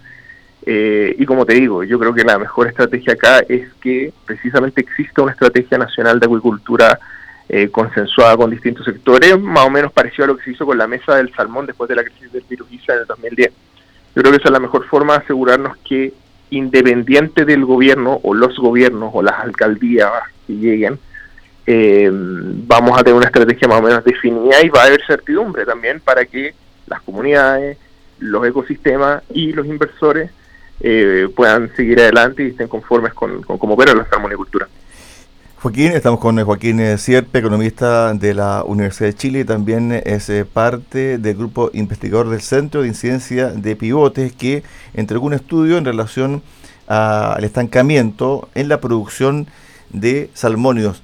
Eh, 0.67 1.15
y 1.19 1.25
como 1.25 1.47
te 1.47 1.55
digo, 1.55 1.83
yo 1.83 1.99
creo 1.99 2.13
que 2.13 2.25
la 2.25 2.39
mejor 2.39 2.67
estrategia 2.67 3.15
acá 3.15 3.41
es 3.49 3.73
que 3.81 4.13
precisamente 4.27 4.81
exista 4.81 5.23
una 5.23 5.33
estrategia 5.33 5.79
nacional 5.79 6.21
de 6.21 6.27
acuicultura 6.27 6.99
eh, 7.49 7.69
consensuada 7.71 8.37
con 8.37 8.51
distintos 8.51 8.85
sectores, 8.85 9.39
más 9.41 9.67
o 9.67 9.71
menos 9.71 9.93
parecido 9.93 10.25
a 10.25 10.27
lo 10.29 10.37
que 10.37 10.45
se 10.45 10.51
hizo 10.51 10.67
con 10.67 10.79
la 10.79 10.87
mesa 10.87 11.17
del 11.17 11.33
salmón 11.35 11.67
después 11.67 11.89
de 11.89 11.97
la 11.97 12.05
crisis 12.05 12.33
del 12.33 12.45
virus 12.49 12.71
ISA 12.71 12.95
en 12.95 13.01
el 13.01 13.07
2010. 13.07 13.53
Yo 14.15 14.23
creo 14.23 14.33
que 14.33 14.39
esa 14.39 14.49
es 14.49 14.53
la 14.53 14.61
mejor 14.61 14.87
forma 14.87 15.15
de 15.15 15.25
asegurarnos 15.25 15.77
que 15.79 16.13
independiente 16.51 17.45
del 17.45 17.65
gobierno 17.65 18.21
o 18.23 18.35
los 18.35 18.57
gobiernos 18.57 19.11
o 19.13 19.23
las 19.23 19.39
alcaldías 19.41 20.11
que 20.47 20.55
lleguen, 20.55 20.99
eh, 21.67 22.11
vamos 22.11 22.99
a 22.99 23.03
tener 23.03 23.15
una 23.15 23.27
estrategia 23.27 23.69
más 23.69 23.81
o 23.81 23.83
menos 23.83 24.03
definida 24.05 24.63
y 24.63 24.71
va 24.71 24.83
a 24.83 24.87
haber 24.87 25.05
certidumbre 25.07 25.67
también 25.67 26.01
para 26.01 26.25
que 26.25 26.55
las 26.87 27.03
comunidades, 27.03 27.77
los 28.19 28.47
ecosistemas 28.47 29.23
y 29.35 29.53
los 29.53 29.67
inversores 29.67 30.31
eh, 30.81 31.29
puedan 31.35 31.75
seguir 31.77 32.01
adelante 32.01 32.45
y 32.45 32.49
estén 32.49 32.69
conformes 32.69 33.13
con, 33.13 33.43
cómo 33.43 33.75
opera 33.75 33.95
la 33.95 34.09
salmonicultura. 34.09 34.67
Joaquín, 35.61 35.91
estamos 35.91 36.21
con 36.21 36.41
Joaquín 36.41 36.97
Sierpe, 36.99 37.41
economista 37.41 38.15
de 38.15 38.33
la 38.33 38.63
Universidad 38.63 39.09
de 39.09 39.17
Chile 39.17 39.41
y 39.41 39.45
también 39.45 39.91
es 39.91 40.31
eh, 40.31 40.45
parte 40.45 41.19
del 41.19 41.37
grupo 41.37 41.71
investigador 41.73 42.29
del 42.31 42.43
Centro 42.43 42.83
de 42.83 42.89
Incidencia 42.89 43.49
de 43.49 43.75
Pivotes 43.75 44.33
que 44.33 44.63
entregó 44.95 45.27
un 45.27 45.35
estudio 45.35 45.77
en 45.77 45.85
relación 45.85 46.45
al 46.87 47.43
estancamiento 47.43 48.49
en 48.55 48.69
la 48.69 48.81
producción 48.81 49.49
de 49.91 50.31
salmónidos. 50.33 51.03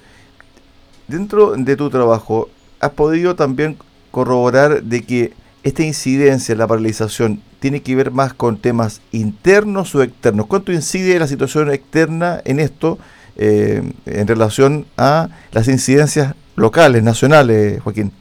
Dentro 1.09 1.55
de 1.57 1.75
tu 1.75 1.91
trabajo, 1.91 2.49
¿has 2.79 2.91
podido 2.91 3.35
también 3.35 3.77
corroborar 4.13 4.85
de 4.85 5.03
que 5.03 5.33
esta 5.65 5.83
incidencia, 5.83 6.55
la 6.55 6.69
paralización, 6.69 7.43
tiene 7.59 7.83
que 7.83 7.97
ver 7.97 8.13
más 8.13 8.35
con 8.35 8.59
temas 8.59 9.01
internos 9.11 9.97
o 9.97 10.03
externos? 10.05 10.47
¿Cuánto 10.47 10.71
incide 10.71 11.19
la 11.19 11.27
situación 11.27 11.73
externa 11.73 12.41
en 12.45 12.61
esto? 12.61 13.01
Eh, 13.37 13.83
en 14.07 14.27
relación 14.29 14.87
a 14.97 15.29
las 15.53 15.67
incidencias 15.69 16.35
locales, 16.57 17.03
nacionales, 17.03 17.83
Joaquín? 17.83 18.13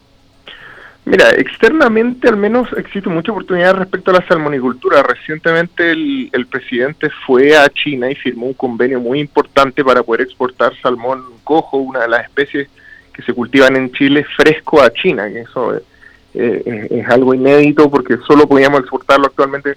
Mira, 1.05 1.31
externamente 1.31 2.29
al 2.29 2.37
menos 2.37 2.69
existe 2.77 3.09
mucha 3.09 3.31
oportunidad 3.31 3.75
respecto 3.75 4.11
a 4.11 4.15
la 4.15 4.27
salmonicultura. 4.27 5.03
Recientemente 5.03 5.91
el, 5.91 6.47
presidente 6.49 7.09
fue 7.27 7.57
a 7.57 7.69
China 7.69 8.09
y 8.09 8.15
firmó 8.15 8.47
un 8.47 8.53
convenio 8.53 9.01
muy 9.01 9.19
importante 9.19 9.83
para 9.83 10.01
poder 10.01 10.21
exportar 10.21 10.73
salmón 10.81 11.23
cojo, 11.43 11.77
una 11.77 12.01
de 12.01 12.07
las 12.07 12.23
especies 12.23 12.69
que 13.11 13.21
se 13.21 13.33
cultivan 13.33 13.75
en 13.75 13.91
Chile, 13.91 14.25
fresco 14.35 14.81
a 14.81 14.91
China. 14.91 15.27
Que 15.29 15.41
eso 15.41 15.75
eh, 16.33 16.87
es 16.89 17.07
algo 17.09 17.33
inédito 17.33 17.91
porque 17.91 18.17
solo 18.25 18.47
podíamos 18.47 18.79
exportarlo 18.79 19.27
actualmente 19.27 19.75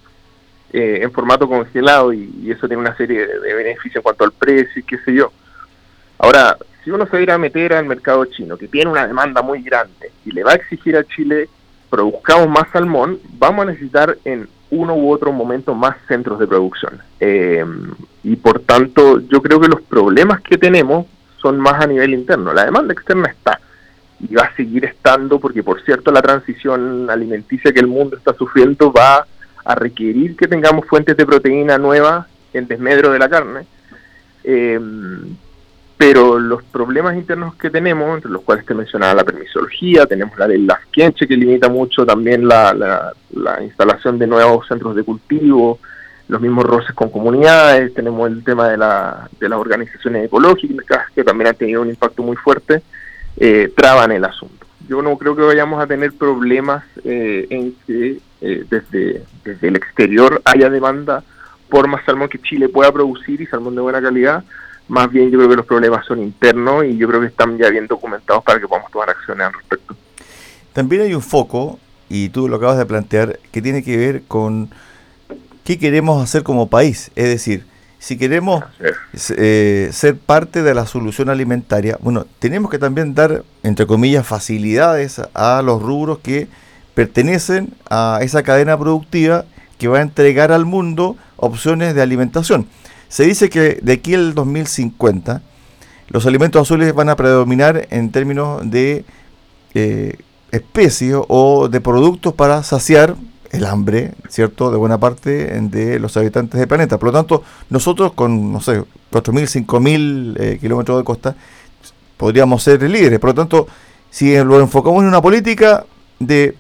eh, 0.72 1.00
en 1.02 1.12
formato 1.12 1.48
congelado 1.48 2.12
y, 2.12 2.50
eso 2.50 2.66
tiene 2.66 2.82
una 2.82 2.96
serie 2.96 3.26
de, 3.26 3.54
beneficios 3.54 3.96
en 3.96 4.02
cuanto 4.02 4.24
al 4.24 4.32
precio 4.32 4.80
y 4.80 4.84
qué 4.84 4.98
sé 4.98 5.14
yo. 5.14 5.32
Ahora, 6.18 6.56
si 6.84 6.90
uno 6.90 7.06
se 7.06 7.24
va 7.24 7.34
a 7.34 7.38
meter 7.38 7.72
al 7.72 7.86
mercado 7.86 8.24
chino, 8.26 8.56
que 8.56 8.68
tiene 8.68 8.90
una 8.90 9.06
demanda 9.06 9.42
muy 9.42 9.62
grande 9.62 10.12
y 10.24 10.30
le 10.30 10.44
va 10.44 10.52
a 10.52 10.56
exigir 10.56 10.96
a 10.96 11.04
Chile 11.04 11.48
produzcamos 11.90 12.48
más 12.48 12.68
salmón, 12.72 13.18
vamos 13.38 13.62
a 13.66 13.70
necesitar 13.70 14.18
en 14.24 14.48
uno 14.70 14.94
u 14.94 15.12
otro 15.12 15.32
momento 15.32 15.74
más 15.74 15.96
centros 16.08 16.38
de 16.38 16.46
producción. 16.46 17.00
Eh, 17.20 17.64
y 18.24 18.36
por 18.36 18.60
tanto, 18.60 19.20
yo 19.20 19.40
creo 19.40 19.60
que 19.60 19.68
los 19.68 19.82
problemas 19.82 20.40
que 20.40 20.58
tenemos 20.58 21.06
son 21.40 21.60
más 21.60 21.80
a 21.80 21.86
nivel 21.86 22.12
interno. 22.14 22.52
La 22.52 22.64
demanda 22.64 22.92
externa 22.92 23.28
está 23.28 23.60
y 24.18 24.34
va 24.34 24.44
a 24.44 24.56
seguir 24.56 24.84
estando 24.84 25.38
porque, 25.38 25.62
por 25.62 25.82
cierto, 25.82 26.10
la 26.10 26.22
transición 26.22 27.08
alimenticia 27.10 27.72
que 27.72 27.80
el 27.80 27.86
mundo 27.86 28.16
está 28.16 28.34
sufriendo 28.34 28.92
va 28.92 29.26
a 29.66 29.74
requerir 29.74 30.36
que 30.36 30.46
tengamos 30.46 30.86
fuentes 30.86 31.16
de 31.16 31.26
proteína 31.26 31.76
nuevas 31.76 32.26
en 32.52 32.68
desmedro 32.68 33.10
de 33.10 33.18
la 33.18 33.28
carne. 33.28 33.66
Eh, 34.44 34.80
pero 35.98 36.38
los 36.38 36.62
problemas 36.62 37.16
internos 37.16 37.54
que 37.56 37.70
tenemos, 37.70 38.16
entre 38.16 38.30
los 38.30 38.42
cuales 38.42 38.66
te 38.66 38.74
mencionaba 38.74 39.14
la 39.14 39.24
permisología, 39.24 40.06
tenemos 40.06 40.38
la 40.38 40.46
de 40.46 40.58
las 40.58 40.80
que 40.92 41.10
limita 41.28 41.68
mucho 41.68 42.04
también 42.04 42.46
la, 42.46 42.74
la, 42.74 43.62
instalación 43.62 44.18
de 44.18 44.26
nuevos 44.26 44.68
centros 44.68 44.94
de 44.94 45.02
cultivo, 45.02 45.78
los 46.28 46.40
mismos 46.40 46.64
roces 46.64 46.94
con 46.94 47.08
comunidades, 47.08 47.94
tenemos 47.94 48.28
el 48.30 48.44
tema 48.44 48.68
de, 48.68 48.76
la, 48.76 49.28
de 49.40 49.48
las 49.48 49.58
organizaciones 49.58 50.26
ecológicas, 50.26 51.10
que 51.14 51.24
también 51.24 51.48
han 51.48 51.56
tenido 51.56 51.80
un 51.80 51.88
impacto 51.88 52.22
muy 52.22 52.36
fuerte, 52.36 52.82
eh, 53.38 53.72
traban 53.74 54.12
el 54.12 54.24
asunto 54.24 54.65
yo 54.88 55.02
no 55.02 55.16
creo 55.18 55.36
que 55.36 55.42
vayamos 55.42 55.82
a 55.82 55.86
tener 55.86 56.12
problemas 56.12 56.84
eh, 57.04 57.46
en 57.50 57.74
que 57.86 58.20
eh, 58.40 58.64
desde, 58.68 59.24
desde 59.44 59.68
el 59.68 59.76
exterior 59.76 60.40
haya 60.44 60.70
demanda 60.70 61.22
por 61.68 61.88
más 61.88 62.04
salmón 62.04 62.28
que 62.28 62.38
Chile 62.38 62.68
pueda 62.68 62.92
producir 62.92 63.40
y 63.40 63.46
salmón 63.46 63.74
de 63.74 63.80
buena 63.80 64.00
calidad. 64.00 64.44
Más 64.88 65.10
bien 65.10 65.30
yo 65.30 65.38
creo 65.38 65.50
que 65.50 65.56
los 65.56 65.66
problemas 65.66 66.06
son 66.06 66.22
internos 66.22 66.84
y 66.84 66.96
yo 66.96 67.08
creo 67.08 67.20
que 67.20 67.26
están 67.26 67.58
ya 67.58 67.70
bien 67.70 67.86
documentados 67.86 68.44
para 68.44 68.60
que 68.60 68.68
podamos 68.68 68.90
tomar 68.90 69.10
acciones 69.10 69.46
al 69.46 69.52
respecto. 69.52 69.96
También 70.72 71.02
hay 71.02 71.14
un 71.14 71.22
foco, 71.22 71.78
y 72.08 72.28
tú 72.28 72.48
lo 72.48 72.56
acabas 72.56 72.78
de 72.78 72.86
plantear, 72.86 73.40
que 73.50 73.62
tiene 73.62 73.82
que 73.82 73.96
ver 73.96 74.22
con 74.28 74.70
qué 75.64 75.78
queremos 75.78 76.22
hacer 76.22 76.42
como 76.42 76.68
país. 76.68 77.10
Es 77.16 77.28
decir, 77.28 77.64
si 78.06 78.16
queremos 78.16 78.62
eh, 79.36 79.90
ser 79.92 80.16
parte 80.16 80.62
de 80.62 80.74
la 80.74 80.86
solución 80.86 81.28
alimentaria, 81.28 81.98
bueno, 82.00 82.24
tenemos 82.38 82.70
que 82.70 82.78
también 82.78 83.16
dar, 83.16 83.42
entre 83.64 83.84
comillas, 83.84 84.24
facilidades 84.24 85.20
a 85.34 85.60
los 85.62 85.82
rubros 85.82 86.20
que 86.20 86.46
pertenecen 86.94 87.74
a 87.90 88.20
esa 88.22 88.44
cadena 88.44 88.78
productiva 88.78 89.44
que 89.76 89.88
va 89.88 89.98
a 89.98 90.02
entregar 90.02 90.52
al 90.52 90.66
mundo 90.66 91.16
opciones 91.36 91.96
de 91.96 92.02
alimentación. 92.02 92.68
Se 93.08 93.24
dice 93.24 93.50
que 93.50 93.80
de 93.82 93.94
aquí 93.94 94.14
al 94.14 94.34
2050 94.34 95.42
los 96.06 96.26
alimentos 96.26 96.62
azules 96.62 96.94
van 96.94 97.08
a 97.08 97.16
predominar 97.16 97.88
en 97.90 98.12
términos 98.12 98.60
de 98.70 99.04
eh, 99.74 100.16
especies 100.52 101.16
o 101.26 101.66
de 101.68 101.80
productos 101.80 102.34
para 102.34 102.62
saciar 102.62 103.16
el 103.56 103.64
hambre, 103.66 104.12
¿cierto?, 104.28 104.70
de 104.70 104.76
buena 104.76 104.98
parte 104.98 105.60
de 105.60 105.98
los 105.98 106.16
habitantes 106.16 106.58
del 106.58 106.68
planeta. 106.68 106.98
Por 106.98 107.08
lo 107.08 107.12
tanto, 107.12 107.42
nosotros 107.70 108.12
con, 108.12 108.52
no 108.52 108.60
sé, 108.60 108.80
4.000, 109.12 109.66
5.000 109.66 110.36
eh, 110.38 110.58
kilómetros 110.60 110.98
de 110.98 111.04
costa, 111.04 111.36
podríamos 112.16 112.62
ser 112.62 112.82
líderes. 112.82 113.18
Por 113.18 113.30
lo 113.30 113.34
tanto, 113.34 113.66
si 114.10 114.36
lo 114.36 114.60
enfocamos 114.60 115.02
en 115.02 115.08
una 115.08 115.20
política 115.20 115.84
de 116.18 116.56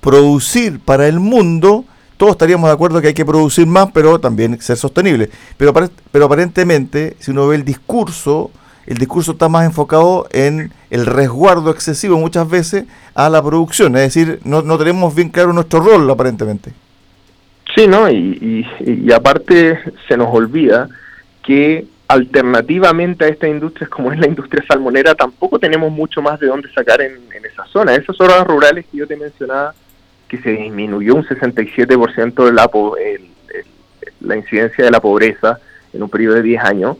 producir 0.00 0.80
para 0.80 1.06
el 1.06 1.20
mundo, 1.20 1.84
todos 2.16 2.32
estaríamos 2.32 2.68
de 2.68 2.74
acuerdo 2.74 3.00
que 3.00 3.08
hay 3.08 3.14
que 3.14 3.24
producir 3.24 3.66
más, 3.66 3.90
pero 3.92 4.18
también 4.18 4.60
ser 4.60 4.76
sostenible. 4.76 5.30
Pero, 5.56 5.72
pero 6.10 6.24
aparentemente, 6.26 7.16
si 7.20 7.30
uno 7.30 7.46
ve 7.48 7.56
el 7.56 7.64
discurso 7.64 8.50
el 8.88 8.96
discurso 8.96 9.32
está 9.32 9.50
más 9.50 9.66
enfocado 9.66 10.26
en 10.32 10.72
el 10.88 11.04
resguardo 11.04 11.70
excesivo 11.70 12.18
muchas 12.18 12.48
veces 12.48 12.86
a 13.14 13.28
la 13.28 13.42
producción, 13.42 13.94
es 13.96 14.14
decir, 14.14 14.40
no, 14.44 14.62
no 14.62 14.78
tenemos 14.78 15.14
bien 15.14 15.28
claro 15.28 15.52
nuestro 15.52 15.80
rol 15.80 16.10
aparentemente. 16.10 16.72
Sí, 17.76 17.86
¿no? 17.86 18.10
Y, 18.10 18.66
y, 18.80 19.12
aparte 19.12 19.78
se 20.08 20.16
nos 20.16 20.34
olvida 20.34 20.88
que 21.44 21.84
alternativamente 22.08 23.26
a 23.26 23.28
esta 23.28 23.46
industria, 23.46 23.88
como 23.88 24.10
es 24.10 24.18
la 24.18 24.26
industria 24.26 24.64
salmonera, 24.66 25.14
tampoco 25.14 25.58
tenemos 25.58 25.92
mucho 25.92 26.22
más 26.22 26.40
de 26.40 26.46
dónde 26.46 26.72
sacar 26.72 27.02
en, 27.02 27.18
esa 27.44 27.66
zona. 27.66 27.94
Esas 27.94 28.16
zonas 28.16 28.46
rurales 28.46 28.86
que 28.90 28.96
yo 28.96 29.06
te 29.06 29.16
mencionaba, 29.16 29.74
que 30.28 30.38
se 30.38 30.50
disminuyó 30.52 31.14
un 31.14 31.26
67% 31.26 32.44
de 32.46 32.52
la, 32.52 32.70
la 34.20 34.36
incidencia 34.36 34.84
de 34.84 34.90
la 34.90 35.00
pobreza 35.00 35.58
en 35.92 36.02
un 36.02 36.08
periodo 36.08 36.36
de 36.36 36.42
10 36.42 36.64
años, 36.64 36.96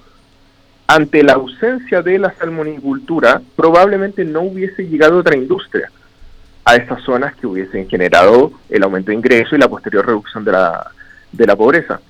ante 0.88 1.22
la 1.22 1.34
ausencia 1.34 2.02
de 2.02 2.18
la 2.18 2.32
salmonicultura, 2.32 3.42
probablemente 3.54 4.24
no 4.24 4.40
hubiese 4.40 4.88
llegado 4.88 5.18
otra 5.18 5.36
industria 5.36 5.92
a 6.64 6.76
esas 6.76 7.02
zonas 7.02 7.36
que 7.36 7.46
hubiesen 7.46 7.88
generado 7.88 8.52
el 8.70 8.82
aumento 8.82 9.10
de 9.10 9.16
ingreso 9.16 9.54
y 9.54 9.58
la 9.58 9.68
posterior 9.68 10.06
reducción 10.06 10.44
de 10.44 10.52
la, 10.52 10.90
de 11.30 11.46
la 11.46 11.54
pobreza. 11.54 12.00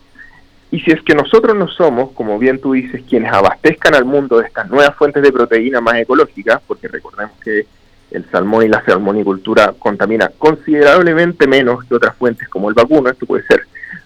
Y 0.71 0.79
si 0.81 0.93
es 0.93 1.03
que 1.03 1.15
nosotros 1.15 1.57
no 1.57 1.67
somos, 1.67 2.13
como 2.13 2.39
bien 2.39 2.61
tú 2.61 2.73
dices, 2.73 3.03
quienes 3.09 3.33
abastezcan 3.33 3.97
al 3.97 4.05
mundo 4.05 4.39
de 4.39 4.47
estas 4.47 4.71
nuevas 4.71 4.95
fuentes 4.95 5.25
de 5.25 5.33
proteína 5.33 5.81
más 5.81 5.97
ecológicas, 5.97 6.61
porque 6.65 6.87
recordemos 6.87 7.37
que 7.43 7.67
el 8.13 8.31
salmón 8.31 8.65
y 8.65 8.69
la 8.69 8.85
salmonicultura 8.85 9.75
contamina 9.77 10.31
considerablemente 10.39 11.49
menos 11.49 11.85
que 11.85 11.97
otras 11.97 12.15
fuentes 12.15 12.49
como 12.49 12.69
el 12.69 12.75
vacuno, 12.75 13.11
esto 13.11 13.27
puede 13.27 13.45
ser 13.45 13.63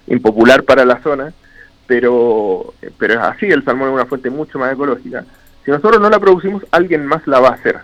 impopular 0.07 0.63
para 0.63 0.87
la 0.87 1.03
zona, 1.03 1.33
pero, 1.87 2.75
pero 2.99 3.15
es 3.15 3.21
así, 3.21 3.47
el 3.47 3.65
salmón 3.65 3.89
es 3.89 3.95
una 3.95 4.07
fuente 4.07 4.31
mucho 4.31 4.59
más 4.59 4.73
ecológica. 4.73 5.25
Si 5.65 5.71
nosotros 5.71 6.01
no 6.01 6.11
la 6.11 6.19
producimos, 6.19 6.65
alguien 6.71 7.07
más 7.07 7.27
la 7.27 7.41
va 7.41 7.49
a 7.49 7.55
hacer. 7.55 7.79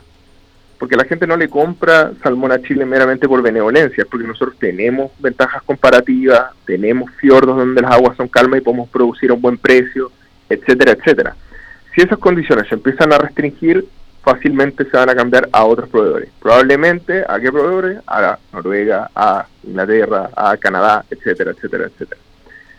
Porque 0.78 0.96
la 0.96 1.04
gente 1.04 1.26
no 1.26 1.36
le 1.36 1.48
compra 1.48 2.12
salmón 2.22 2.52
a 2.52 2.62
Chile 2.62 2.84
meramente 2.84 3.28
por 3.28 3.42
benevolencia, 3.42 4.04
porque 4.08 4.26
nosotros 4.26 4.56
tenemos 4.58 5.10
ventajas 5.18 5.62
comparativas, 5.62 6.52
tenemos 6.64 7.10
fiordos 7.12 7.56
donde 7.56 7.82
las 7.82 7.92
aguas 7.92 8.16
son 8.16 8.28
calmas 8.28 8.60
y 8.60 8.64
podemos 8.64 8.88
producir 8.88 9.30
a 9.30 9.34
un 9.34 9.42
buen 9.42 9.58
precio, 9.58 10.10
etcétera, 10.48 10.92
etcétera. 10.92 11.36
Si 11.94 12.00
esas 12.00 12.18
condiciones 12.18 12.68
se 12.68 12.76
empiezan 12.76 13.12
a 13.12 13.18
restringir, 13.18 13.84
fácilmente 14.22 14.84
se 14.84 14.96
van 14.96 15.10
a 15.10 15.14
cambiar 15.14 15.48
a 15.52 15.64
otros 15.64 15.88
proveedores. 15.88 16.30
Probablemente, 16.40 17.24
¿a 17.26 17.40
qué 17.40 17.50
proveedores? 17.50 17.98
A 18.06 18.38
Noruega, 18.52 19.10
a 19.14 19.46
Inglaterra, 19.64 20.30
a 20.36 20.56
Canadá, 20.56 21.04
etcétera, 21.10 21.52
etcétera, 21.52 21.86
etcétera. 21.86 22.20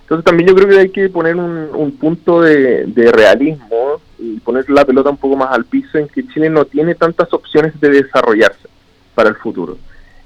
Entonces 0.10 0.26
también 0.26 0.50
yo 0.50 0.56
creo 0.56 0.68
que 0.68 0.80
hay 0.80 0.90
que 0.90 1.08
poner 1.08 1.36
un, 1.36 1.96
punto 2.00 2.42
de, 2.42 3.12
realismo 3.14 4.02
y 4.18 4.40
poner 4.40 4.68
la 4.68 4.84
pelota 4.84 5.12
un 5.12 5.18
poco 5.18 5.36
más 5.36 5.52
al 5.52 5.66
piso 5.66 6.00
en 6.00 6.08
que 6.08 6.28
Chile 6.28 6.50
no 6.50 6.66
tiene 6.66 6.96
tantas 6.96 7.32
opciones 7.32 7.80
de 7.80 7.92
desarrollarse 7.92 8.68
para 9.14 9.30
el 9.30 9.36
futuro. 9.36 9.78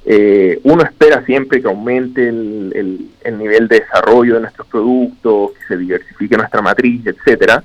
Eh, 0.06 0.62
uno 0.64 0.84
espera 0.84 1.26
siempre 1.26 1.62
que 1.62 1.68
aumente 1.68 2.30
el, 2.30 3.10
el, 3.26 3.38
nivel 3.38 3.68
de 3.68 3.82
desarrollo 3.82 4.36
de 4.36 4.40
nuestros 4.40 4.68
productos, 4.68 5.52
que 5.52 5.68
se 5.68 5.78
diversifique 5.78 6.38
nuestra 6.38 6.62
matriz, 6.62 7.06
etcétera. 7.06 7.62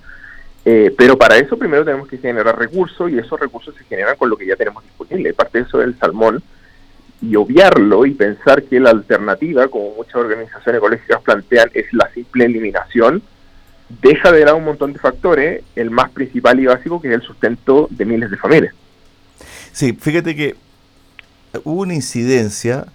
Eh, 0.65 0.93
pero 0.99 1.17
para 1.17 1.37
eso 1.37 1.57
primero 1.57 1.85
tenemos 1.85 2.09
que 2.09 2.19
generar 2.19 2.59
recursos 2.59 3.13
y 3.13 3.17
esos 3.17 3.39
recursos 3.39 3.77
se 3.77 3.85
generan 3.85 4.17
con 4.17 4.29
lo 4.29 4.37
que 4.37 4.47
ya 4.47 4.57
tenemos 4.57 4.83
disponible. 4.83 5.35
Parte 5.35 5.59
de 5.59 5.65
eso 5.69 5.81
es 5.81 5.87
el 5.87 5.99
salmón 6.01 6.43
y 7.21 7.37
obviarlo 7.37 8.07
y 8.07 8.15
pensar 8.15 8.63
que 8.63 8.79
la 8.81 8.91
alternativa, 8.91 9.69
como 9.69 9.95
muchas 9.97 10.17
organizaciones 10.17 10.79
ecológicas 10.79 11.23
plantean, 11.23 11.71
es 11.75 11.93
la 11.93 12.11
simple 12.13 12.45
eliminación, 12.45 13.23
deja 14.03 14.31
de 14.33 14.45
lado 14.45 14.57
un 14.57 14.65
montón 14.65 14.93
de 14.93 14.99
factores, 14.99 15.63
el 15.75 15.91
más 15.91 16.11
principal 16.11 16.61
y 16.61 16.67
básico 16.67 17.01
que 17.01 17.09
es 17.09 17.15
el 17.15 17.23
sustento 17.23 17.89
de 17.91 18.05
miles 18.05 18.31
de 18.31 18.37
familias. 18.37 18.75
Sí, 19.73 19.97
fíjate 19.99 20.37
que 20.37 20.57
hubo 21.65 21.83
una 21.83 21.95
incidencia 21.95 22.87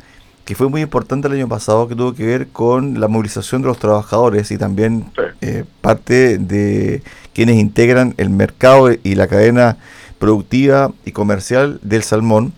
que 0.46 0.56
fue 0.56 0.70
muy 0.70 0.82
importante 0.82 1.28
el 1.28 1.36
año 1.36 1.48
pasado 1.48 1.88
que 1.88 1.96
tuvo 1.96 2.14
que 2.14 2.26
ver 2.26 2.48
con 2.48 3.00
la 3.00 3.08
movilización 3.08 3.62
de 3.62 3.70
los 3.70 3.80
trabajadores 3.80 4.52
y 4.52 4.58
también 4.58 5.06
eh, 5.42 5.64
parte 5.82 6.38
de 6.38 7.02
quienes 7.34 7.56
integran 7.56 8.14
el 8.18 8.30
mercado 8.30 8.92
y 8.92 9.16
la 9.16 9.28
cadena 9.28 9.78
productiva 10.20 10.92
y 11.06 11.12
comercial 11.12 11.80
del 11.82 12.04
salmón 12.04 12.54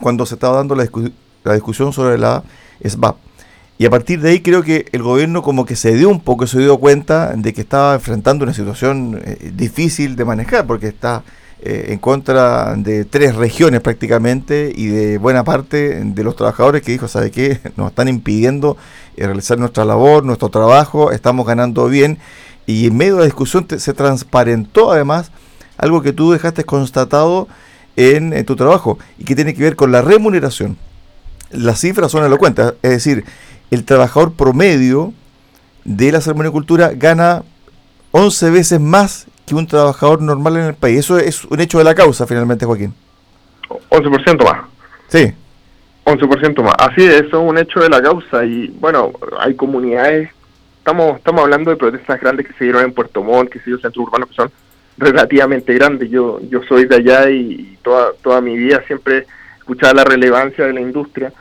cuando 0.00 0.26
se 0.26 0.34
estaba 0.34 0.56
dando 0.56 0.74
la, 0.74 0.86
discusión 1.54 1.92
sobre 1.92 2.18
la 2.18 2.42
SBAP. 2.82 3.16
Y 3.76 3.86
a 3.86 3.90
partir 3.90 4.20
de 4.20 4.30
ahí 4.30 4.40
creo 4.40 4.62
que 4.62 4.86
el 4.92 5.02
gobierno 5.02 5.42
como 5.42 5.64
que 5.64 5.74
se 5.74 5.94
dio 5.94 6.08
un 6.08 6.20
poco, 6.20 6.46
se 6.46 6.60
dio 6.60 6.78
cuenta 6.78 7.34
de 7.34 7.52
que 7.52 7.62
estaba 7.62 7.94
enfrentando 7.94 8.44
una 8.44 8.54
situación 8.54 9.20
eh, 9.24 9.50
difícil 9.52 10.14
de 10.14 10.24
manejar, 10.24 10.66
porque 10.66 10.86
está 10.86 11.24
eh, 11.60 11.86
en 11.92 11.98
contra 11.98 12.76
de 12.76 13.04
tres 13.04 13.34
regiones 13.34 13.80
prácticamente 13.80 14.72
y 14.74 14.86
de 14.86 15.18
buena 15.18 15.44
parte 15.44 16.04
de 16.04 16.22
los 16.22 16.36
trabajadores 16.36 16.82
que 16.82 16.92
dijo, 16.92 17.08
¿sabe 17.08 17.30
qué? 17.30 17.60
Nos 17.76 17.88
están 17.88 18.06
impidiendo 18.08 18.76
eh, 19.16 19.24
realizar 19.24 19.58
nuestra 19.58 19.84
labor, 19.84 20.24
nuestro 20.24 20.50
trabajo, 20.50 21.10
estamos 21.10 21.46
ganando 21.46 21.88
bien. 21.88 22.18
Y 22.66 22.86
en 22.86 22.96
medio 22.96 23.14
de 23.14 23.20
la 23.20 23.24
discusión 23.24 23.66
se 23.76 23.92
transparentó 23.92 24.92
además 24.92 25.32
algo 25.76 26.02
que 26.02 26.12
tú 26.12 26.32
dejaste 26.32 26.64
constatado 26.64 27.48
en, 27.96 28.44
tu 28.44 28.56
trabajo 28.56 28.98
y 29.18 29.24
que 29.24 29.34
tiene 29.34 29.54
que 29.54 29.62
ver 29.62 29.76
con 29.76 29.92
la 29.92 30.02
remuneración. 30.02 30.76
Las 31.50 31.80
cifras 31.80 32.10
son 32.10 32.24
elocuentes, 32.24 32.74
es 32.82 32.90
decir, 32.90 33.24
el 33.70 33.84
trabajador 33.84 34.32
promedio 34.32 35.12
de 35.84 36.12
la 36.12 36.20
salmonicultura 36.20 36.92
gana 36.94 37.42
11 38.12 38.50
veces 38.50 38.80
más 38.80 39.26
que 39.46 39.54
un 39.54 39.66
trabajador 39.66 40.22
normal 40.22 40.56
en 40.56 40.64
el 40.64 40.74
país. 40.74 41.00
Eso 41.00 41.18
es 41.18 41.44
un 41.44 41.60
hecho 41.60 41.78
de 41.78 41.84
la 41.84 41.94
causa, 41.94 42.26
finalmente, 42.26 42.64
Joaquín. 42.64 42.94
11% 43.90 44.44
más. 44.44 44.64
Sí. 45.08 45.32
11% 46.04 46.62
más. 46.62 46.74
Así 46.78 47.04
es, 47.04 47.22
eso 47.22 47.42
es 47.42 47.50
un 47.50 47.58
hecho 47.58 47.80
de 47.80 47.88
la 47.88 48.02
causa. 48.02 48.44
Y 48.44 48.68
bueno, 48.80 49.12
hay 49.38 49.54
comunidades, 49.54 50.30
estamos 50.78 51.16
estamos 51.16 51.42
hablando 51.42 51.70
de 51.70 51.76
protestas 51.76 52.20
grandes 52.20 52.46
que 52.46 52.52
se 52.54 52.64
dieron 52.64 52.84
en 52.84 52.92
Puerto 52.92 53.22
Montt, 53.22 53.50
que 53.50 53.58
se 53.58 53.66
dieron 53.66 53.78
en 53.78 53.82
centros 53.82 54.06
urbanos 54.06 54.28
que 54.28 54.34
son 54.34 54.50
relativamente 54.96 55.74
grande. 55.74 56.08
Yo, 56.08 56.40
yo 56.48 56.62
soy 56.62 56.86
de 56.86 56.96
allá 56.96 57.30
y, 57.30 57.78
toda, 57.82 58.12
toda 58.22 58.40
mi 58.40 58.56
vida 58.56 58.82
siempre 58.86 59.26
escuchaba 59.58 59.94
la 59.94 60.04
relevancia 60.04 60.66
de 60.66 60.72
la 60.72 60.80
industria. 60.80 61.32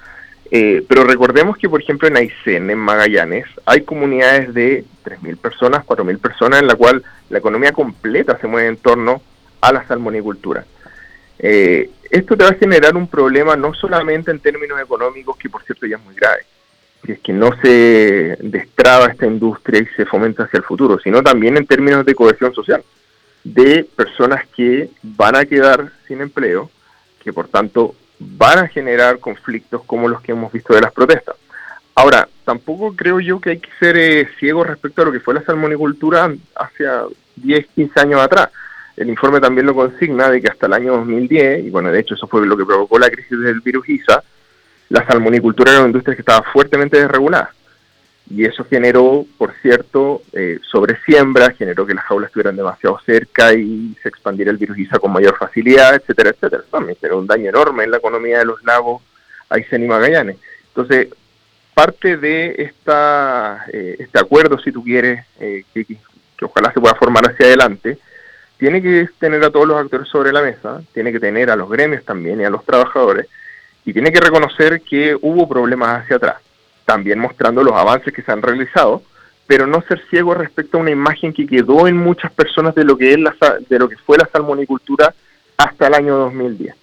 Eh, 0.52 0.84
pero 0.88 1.04
recordemos 1.04 1.58
que, 1.58 1.70
por 1.70 1.82
ejemplo, 1.82 2.08
en 2.08 2.18
Aysén, 2.18 2.70
en 2.70 2.78
Magallanes, 2.78 3.46
hay 3.66 3.82
comunidades 3.82 4.54
de 4.54 4.86
3.000 5.04 5.38
personas, 5.38 5.86
4.000 5.86 6.20
personas, 6.20 6.62
en 6.62 6.68
la 6.68 6.76
cual 6.76 7.04
la 7.30 7.40
economía 7.40 7.72
completa 7.72 8.38
se 8.40 8.48
mueve 8.48 8.68
en 8.68 8.78
torno 8.78 9.22
a 9.62 9.72
la 9.72 9.88
salmonicultura. 9.88 10.66
Eh, 11.40 11.90
esto 12.12 12.38
te 12.38 12.44
va 12.44 12.52
a 12.52 12.56
generar 12.56 12.96
un 12.96 13.08
problema 13.08 13.56
no 13.56 13.74
solamente 13.74 14.30
en 14.30 14.40
términos 14.40 14.80
económicos, 14.80 15.36
que 15.38 15.50
por 15.50 15.64
cierto 15.64 15.88
ya 15.88 15.98
es 15.98 16.04
muy 16.04 16.14
grave, 16.14 16.44
que 17.04 17.14
es 17.14 17.20
que 17.20 17.34
no 17.34 17.50
se 17.62 18.38
destraba 18.40 19.08
esta 19.08 19.26
industria 19.26 19.82
y 19.82 19.88
se 19.96 20.06
fomenta 20.06 20.44
hacia 20.44 20.58
el 20.58 20.64
futuro, 20.64 21.00
sino 21.00 21.24
también 21.24 21.58
en 21.58 21.66
términos 21.66 22.06
de 22.06 22.14
cohesión 22.14 22.54
social 22.54 22.84
de 23.44 23.86
personas 23.96 24.46
que 24.56 24.90
van 25.02 25.36
a 25.36 25.46
quedar 25.46 25.92
sin 26.08 26.22
empleo, 26.22 26.70
que 27.24 27.34
por 27.34 27.48
tanto 27.48 27.96
van 28.20 28.60
a 28.60 28.68
generar 28.68 29.20
conflictos 29.20 29.84
como 29.86 30.08
los 30.08 30.22
que 30.22 30.32
hemos 30.32 30.52
visto 30.52 30.74
de 30.74 30.82
las 30.82 30.94
protestas. 30.94 31.36
Ahora, 31.96 32.28
tampoco 32.46 32.96
creo 32.96 33.20
yo 33.20 33.40
que 33.40 33.52
hay 33.52 33.60
que 33.60 33.70
ser 33.80 33.98
eh, 33.98 34.28
ciegos 34.40 34.68
respecto 34.68 35.02
a 35.02 35.06
lo 35.06 35.12
que 35.12 35.20
fue 35.20 35.34
la 35.34 35.44
salmonicultura 35.44 36.34
hace 36.56 36.86
10, 37.36 37.68
15 37.76 38.00
años 38.00 38.22
atrás. 38.22 38.50
El 38.96 39.10
informe 39.10 39.40
también 39.40 39.68
lo 39.68 39.76
consigna 39.76 40.30
de 40.30 40.42
que 40.42 40.48
hasta 40.48 40.68
el 40.68 40.74
año 40.74 40.94
2010, 40.98 41.66
y 41.66 41.70
bueno, 41.70 41.92
de 41.92 42.00
hecho 42.00 42.16
eso 42.16 42.28
fue 42.28 42.46
lo 42.46 42.58
que 42.58 42.66
provocó 42.66 42.98
la 42.98 43.10
crisis 43.10 43.40
del 43.40 43.62
virus 43.62 43.90
ISA, 43.90 44.24
la 44.90 45.06
salmonicultura 45.06 45.72
era 45.72 45.80
una 45.82 45.90
industria 45.90 46.16
que 46.16 46.22
estaba 46.22 46.44
fuertemente 46.52 47.00
desregulada 47.00 47.52
y 48.36 48.46
eso 48.46 48.66
generó, 48.66 49.28
por 49.38 49.54
cierto, 49.62 50.24
eh, 50.34 50.60
sobre 50.64 51.00
siembra, 51.02 51.52
generó 51.52 51.86
que 51.86 51.94
las 51.94 52.04
jaulas 52.06 52.30
estuvieran 52.30 52.56
demasiado 52.56 53.00
cerca 53.06 53.54
y 53.54 53.96
se 54.02 54.10
expandiera 54.10 54.50
el 54.50 54.58
virus 54.58 54.80
ISA 54.80 54.98
con 54.98 55.14
mayor 55.14 55.38
facilidad, 55.38 55.94
etcétera, 55.94 56.32
etcétera. 56.32 56.64
También 56.72 56.98
generó 57.00 57.20
un 57.20 57.28
daño 57.28 57.50
enorme 57.50 57.84
en 57.84 57.92
la 57.92 57.98
economía 57.98 58.40
de 58.40 58.46
los 58.46 58.64
lagos 58.64 59.04
Aysén 59.50 59.84
y 59.84 59.88
Magallanes. 59.88 60.38
Entonces, 60.70 61.10
parte 61.76 62.18
de 62.18 62.56
esta, 62.58 63.66
eh, 63.72 63.98
este 64.00 64.20
acuerdo, 64.20 64.58
si 64.58 64.72
tú 64.72 64.84
quieres, 64.84 65.24
eh, 65.40 65.64
que, 65.72 65.86
que, 65.86 65.98
ojalá 66.42 66.74
se 66.74 66.80
pueda 66.80 66.96
formar 66.96 67.30
hacia 67.30 67.46
adelante, 67.46 68.00
tiene 68.58 68.82
que 68.82 69.10
tener 69.20 69.44
a 69.44 69.52
todos 69.52 69.68
los 69.68 69.78
actores 69.78 70.08
sobre 70.08 70.34
la 70.34 70.42
mesa, 70.42 70.82
tiene 70.92 71.12
que 71.12 71.20
tener 71.20 71.52
a 71.52 71.56
los 71.56 71.70
gremios 71.70 72.04
también 72.04 72.42
y 72.42 72.46
a 72.46 72.50
los 72.50 72.66
trabajadores, 72.66 73.28
y 73.86 73.94
tiene 73.94 74.12
que 74.12 74.22
reconocer 74.22 74.82
que 74.82 75.16
hubo 75.22 75.48
problemas 75.48 76.02
hacia 76.02 76.16
atrás 76.16 76.38
también 76.86 77.20
mostrando 77.20 77.64
los 77.64 77.74
avances 77.74 78.14
que 78.14 78.22
se 78.22 78.32
han 78.32 78.42
realizado, 78.42 79.04
pero 79.48 79.68
no 79.68 79.82
ser 79.82 80.02
ciego 80.10 80.34
respecto 80.34 80.78
a 80.78 80.82
una 80.82 80.92
imagen 80.92 81.34
que 81.34 81.46
quedó 81.46 81.88
en 81.88 81.98
muchas 81.98 82.32
personas 82.32 82.74
de 82.76 82.84
lo 82.84 82.98
que 82.98 83.14
es 83.14 83.20
la, 83.20 83.36
de 83.70 83.80
lo 83.80 83.90
que 83.90 83.98
fue 83.98 84.18
la 84.18 84.30
salmonicultura 84.32 85.14
hasta 85.58 85.88
el 85.88 85.94
año 85.94 86.18
2010, 86.18 86.76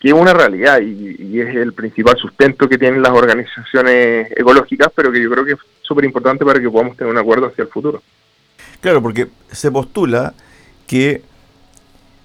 que 0.00 0.08
es 0.08 0.14
una 0.14 0.34
realidad 0.34 0.80
y, 0.80 1.16
y 1.18 1.40
es 1.40 1.54
el 1.56 1.72
principal 1.72 2.16
sustento 2.16 2.68
que 2.68 2.78
tienen 2.78 3.02
las 3.02 3.12
organizaciones 3.12 4.30
ecológicas, 4.36 4.92
pero 4.94 5.10
que 5.10 5.22
yo 5.22 5.30
creo 5.30 5.44
que 5.44 5.52
es 5.52 5.58
súper 5.82 6.04
importante 6.04 6.44
para 6.44 6.60
que 6.60 6.70
podamos 6.70 6.96
tener 6.96 7.12
un 7.12 7.18
acuerdo 7.18 7.46
hacia 7.46 7.62
el 7.62 7.68
futuro. 7.68 8.02
Claro, 8.80 9.02
porque 9.02 9.28
se 9.50 9.70
postula 9.70 10.34
que 10.86 11.22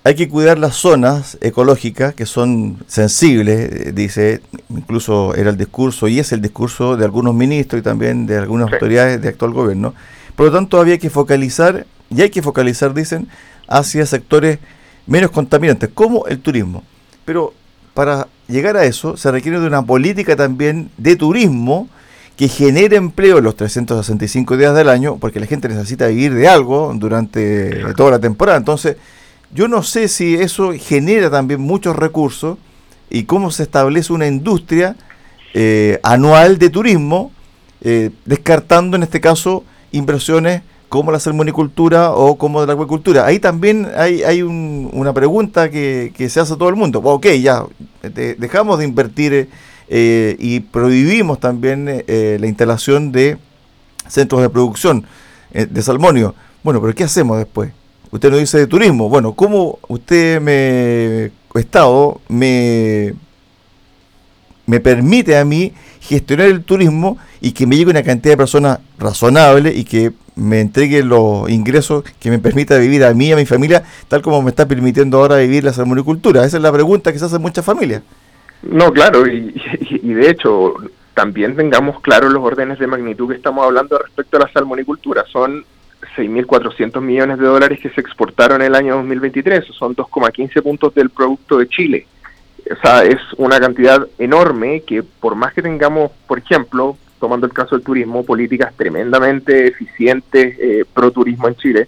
hay 0.03 0.15
que 0.15 0.27
cuidar 0.27 0.57
las 0.57 0.75
zonas 0.75 1.37
ecológicas 1.41 2.15
que 2.15 2.25
son 2.25 2.77
sensibles, 2.87 3.71
eh, 3.71 3.91
dice, 3.93 4.41
incluso 4.69 5.35
era 5.35 5.51
el 5.51 5.57
discurso 5.57 6.07
y 6.07 6.19
es 6.19 6.31
el 6.31 6.41
discurso 6.41 6.97
de 6.97 7.05
algunos 7.05 7.35
ministros 7.35 7.79
y 7.79 7.83
también 7.83 8.25
de 8.25 8.37
algunas 8.37 8.71
autoridades 8.71 9.21
de 9.21 9.29
actual 9.29 9.51
gobierno. 9.53 9.93
Por 10.35 10.47
lo 10.47 10.51
tanto, 10.51 10.79
había 10.79 10.97
que 10.97 11.09
focalizar, 11.09 11.85
y 12.09 12.21
hay 12.21 12.31
que 12.31 12.41
focalizar, 12.41 12.93
dicen, 12.93 13.27
hacia 13.67 14.05
sectores 14.05 14.57
menos 15.05 15.29
contaminantes, 15.29 15.89
como 15.93 16.25
el 16.25 16.39
turismo. 16.39 16.83
Pero 17.23 17.53
para 17.93 18.27
llegar 18.47 18.77
a 18.77 18.85
eso 18.85 19.17
se 19.17 19.29
requiere 19.31 19.59
de 19.59 19.67
una 19.67 19.83
política 19.83 20.35
también 20.35 20.89
de 20.97 21.15
turismo 21.15 21.89
que 22.37 22.47
genere 22.47 22.95
empleo 22.95 23.39
los 23.39 23.55
365 23.55 24.57
días 24.57 24.73
del 24.73 24.89
año, 24.89 25.17
porque 25.17 25.39
la 25.39 25.45
gente 25.45 25.67
necesita 25.69 26.07
vivir 26.07 26.33
de 26.33 26.47
algo 26.47 26.91
durante 26.95 27.83
toda 27.95 28.11
la 28.11 28.19
temporada. 28.19 28.57
Entonces, 28.57 28.97
yo 29.53 29.67
no 29.67 29.83
sé 29.83 30.07
si 30.07 30.35
eso 30.35 30.71
genera 30.77 31.29
también 31.29 31.61
muchos 31.61 31.95
recursos 31.95 32.57
y 33.09 33.23
cómo 33.23 33.51
se 33.51 33.63
establece 33.63 34.13
una 34.13 34.27
industria 34.27 34.95
eh, 35.53 35.99
anual 36.03 36.57
de 36.57 36.69
turismo, 36.69 37.31
eh, 37.81 38.11
descartando 38.25 38.95
en 38.95 39.03
este 39.03 39.19
caso 39.19 39.65
inversiones 39.91 40.61
como 40.87 41.11
la 41.11 41.19
salmonicultura 41.19 42.11
o 42.11 42.37
como 42.37 42.65
la 42.65 42.73
acuicultura. 42.73 43.25
Ahí 43.25 43.39
también 43.39 43.89
hay, 43.97 44.23
hay 44.23 44.41
una 44.41 45.13
pregunta 45.13 45.69
que, 45.69 46.13
se 46.17 46.39
hace 46.39 46.53
a 46.53 46.57
todo 46.57 46.69
el 46.69 46.75
mundo. 46.75 46.99
Ok, 47.03 47.27
ya, 47.41 47.65
dejamos 48.37 48.79
de 48.79 48.85
invertir 48.85 49.49
eh, 49.89 50.35
y 50.39 50.61
prohibimos 50.61 51.39
también 51.39 52.03
la 52.07 52.47
instalación 52.47 53.11
de 53.11 53.37
centros 54.07 54.41
de 54.41 54.49
producción 54.49 55.05
de 55.53 55.81
salmonio. 55.81 56.35
Bueno, 56.63 56.81
pero 56.81 56.93
¿qué 56.93 57.05
hacemos 57.05 57.37
después? 57.37 57.71
Usted 58.11 58.29
nos 58.29 58.39
dice 58.39 58.57
de 58.57 58.67
turismo. 58.67 59.09
Bueno, 59.09 59.33
¿cómo 59.33 59.79
usted 59.87 60.41
me, 60.41 61.31
Estado, 61.59 62.19
me, 62.27 63.13
me 64.65 64.79
permite 64.79 65.37
a 65.37 65.45
mí 65.45 65.73
gestionar 66.01 66.47
el 66.47 66.63
turismo 66.63 67.17
y 67.39 67.53
que 67.53 67.65
me 67.65 67.77
llegue 67.77 67.91
una 67.91 68.03
cantidad 68.03 68.33
de 68.33 68.37
personas 68.37 68.79
razonable 68.97 69.73
y 69.73 69.85
que 69.85 70.11
me 70.35 70.59
entregue 70.59 71.03
los 71.03 71.49
ingresos 71.49 72.03
que 72.19 72.29
me 72.29 72.39
permita 72.39 72.77
vivir 72.77 73.03
a 73.03 73.13
mí 73.13 73.27
y 73.27 73.31
a 73.31 73.35
mi 73.35 73.45
familia, 73.45 73.83
tal 74.07 74.21
como 74.21 74.41
me 74.41 74.49
está 74.49 74.67
permitiendo 74.67 75.17
ahora 75.17 75.37
vivir 75.37 75.63
la 75.63 75.73
salmonicultura? 75.73 76.45
Esa 76.45 76.57
es 76.57 76.63
la 76.63 76.71
pregunta 76.71 77.13
que 77.13 77.19
se 77.19 77.25
hace 77.25 77.35
en 77.37 77.41
muchas 77.41 77.63
familias. 77.63 78.01
No, 78.63 78.91
claro, 78.91 79.25
y, 79.25 79.55
y 79.89 80.13
de 80.13 80.29
hecho 80.29 80.75
también 81.13 81.55
tengamos 81.55 81.99
claros 82.01 82.31
los 82.31 82.43
órdenes 82.43 82.79
de 82.79 82.87
magnitud 82.87 83.29
que 83.29 83.35
estamos 83.35 83.65
hablando 83.65 83.97
respecto 83.97 84.37
a 84.37 84.41
la 84.41 84.51
salmonicultura. 84.51 85.25
Son 85.31 85.63
6.400 86.15 87.01
millones 87.01 87.39
de 87.39 87.45
dólares 87.45 87.79
que 87.79 87.89
se 87.89 88.01
exportaron 88.01 88.61
en 88.61 88.67
el 88.67 88.75
año 88.75 88.95
2023, 88.97 89.65
son 89.77 89.95
2,15 89.95 90.61
puntos 90.61 90.93
del 90.93 91.09
Producto 91.09 91.57
de 91.57 91.67
Chile. 91.67 92.07
o 92.69 92.75
sea, 92.81 93.03
es 93.03 93.19
una 93.37 93.59
cantidad 93.59 94.07
enorme 94.19 94.81
que 94.81 95.03
por 95.03 95.35
más 95.35 95.53
que 95.53 95.61
tengamos, 95.61 96.11
por 96.27 96.39
ejemplo, 96.39 96.97
tomando 97.19 97.45
el 97.45 97.53
caso 97.53 97.75
del 97.75 97.85
turismo, 97.85 98.25
políticas 98.25 98.73
tremendamente 98.75 99.67
eficientes 99.67 100.57
eh, 100.59 100.85
pro 100.93 101.11
turismo 101.11 101.47
en 101.47 101.55
Chile, 101.55 101.87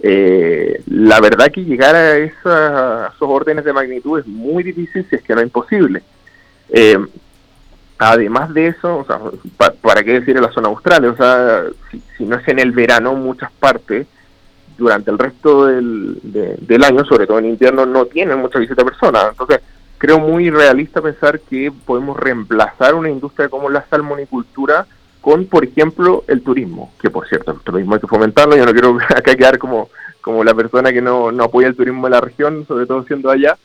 eh, 0.00 0.82
la 0.86 1.20
verdad 1.20 1.50
que 1.50 1.64
llegar 1.64 1.94
a, 1.94 2.18
esos 2.18 3.14
órdenes 3.20 3.64
de 3.64 3.72
magnitud 3.72 4.18
es 4.20 4.26
muy 4.26 4.62
difícil 4.62 5.06
si 5.08 5.16
es 5.16 5.22
que 5.22 5.34
no 5.34 5.40
imposible. 5.40 6.02
Eh, 6.68 6.98
además 7.98 8.52
de 8.54 8.68
eso, 8.68 8.98
o 8.98 9.04
sea, 9.04 9.20
para 9.80 10.02
qué 10.02 10.20
decir 10.20 10.36
en 10.36 10.42
la 10.42 10.52
zona 10.52 10.68
austral, 10.68 11.04
o 11.06 11.16
sea, 11.16 11.64
si, 12.16 12.24
no 12.24 12.36
es 12.36 12.48
en 12.48 12.58
el 12.58 12.72
verano, 12.72 13.14
muchas 13.14 13.50
partes, 13.52 14.06
durante 14.76 15.10
el 15.10 15.18
resto 15.18 15.66
del, 15.66 16.18
del 16.22 16.84
año, 16.84 17.04
sobre 17.04 17.26
todo 17.26 17.38
en 17.38 17.46
invierno, 17.46 17.86
no 17.86 18.06
tienen 18.06 18.38
mucha 18.38 18.58
visita 18.58 18.82
de 18.82 18.90
personas. 18.90 19.26
Entonces, 19.30 19.60
creo 19.98 20.18
muy 20.18 20.50
realista 20.50 21.00
pensar 21.00 21.40
que 21.40 21.72
podemos 21.86 22.16
reemplazar 22.18 22.94
una 22.94 23.08
industria 23.08 23.48
como 23.48 23.70
la 23.70 23.86
salmonicultura 23.88 24.86
con, 25.20 25.46
por 25.46 25.64
ejemplo, 25.64 26.22
el 26.28 26.42
turismo, 26.42 26.92
que 27.00 27.08
por 27.08 27.26
cierto, 27.26 27.52
el 27.52 27.60
turismo 27.60 27.94
hay 27.94 28.00
que 28.00 28.06
fomentarlo, 28.06 28.56
yo 28.56 28.66
no 28.66 28.72
quiero 28.72 28.98
acá 29.08 29.34
quedar 29.34 29.58
como, 29.58 29.88
como 30.20 30.44
la 30.44 30.52
persona 30.52 30.92
que 30.92 31.00
no, 31.00 31.32
no 31.32 31.44
apoya 31.44 31.68
el 31.68 31.76
turismo 31.76 32.04
de 32.04 32.10
la 32.10 32.20
región, 32.20 32.66
sobre 32.66 32.84
todo 32.84 33.04
siendo 33.04 33.30
allá, 33.30 33.56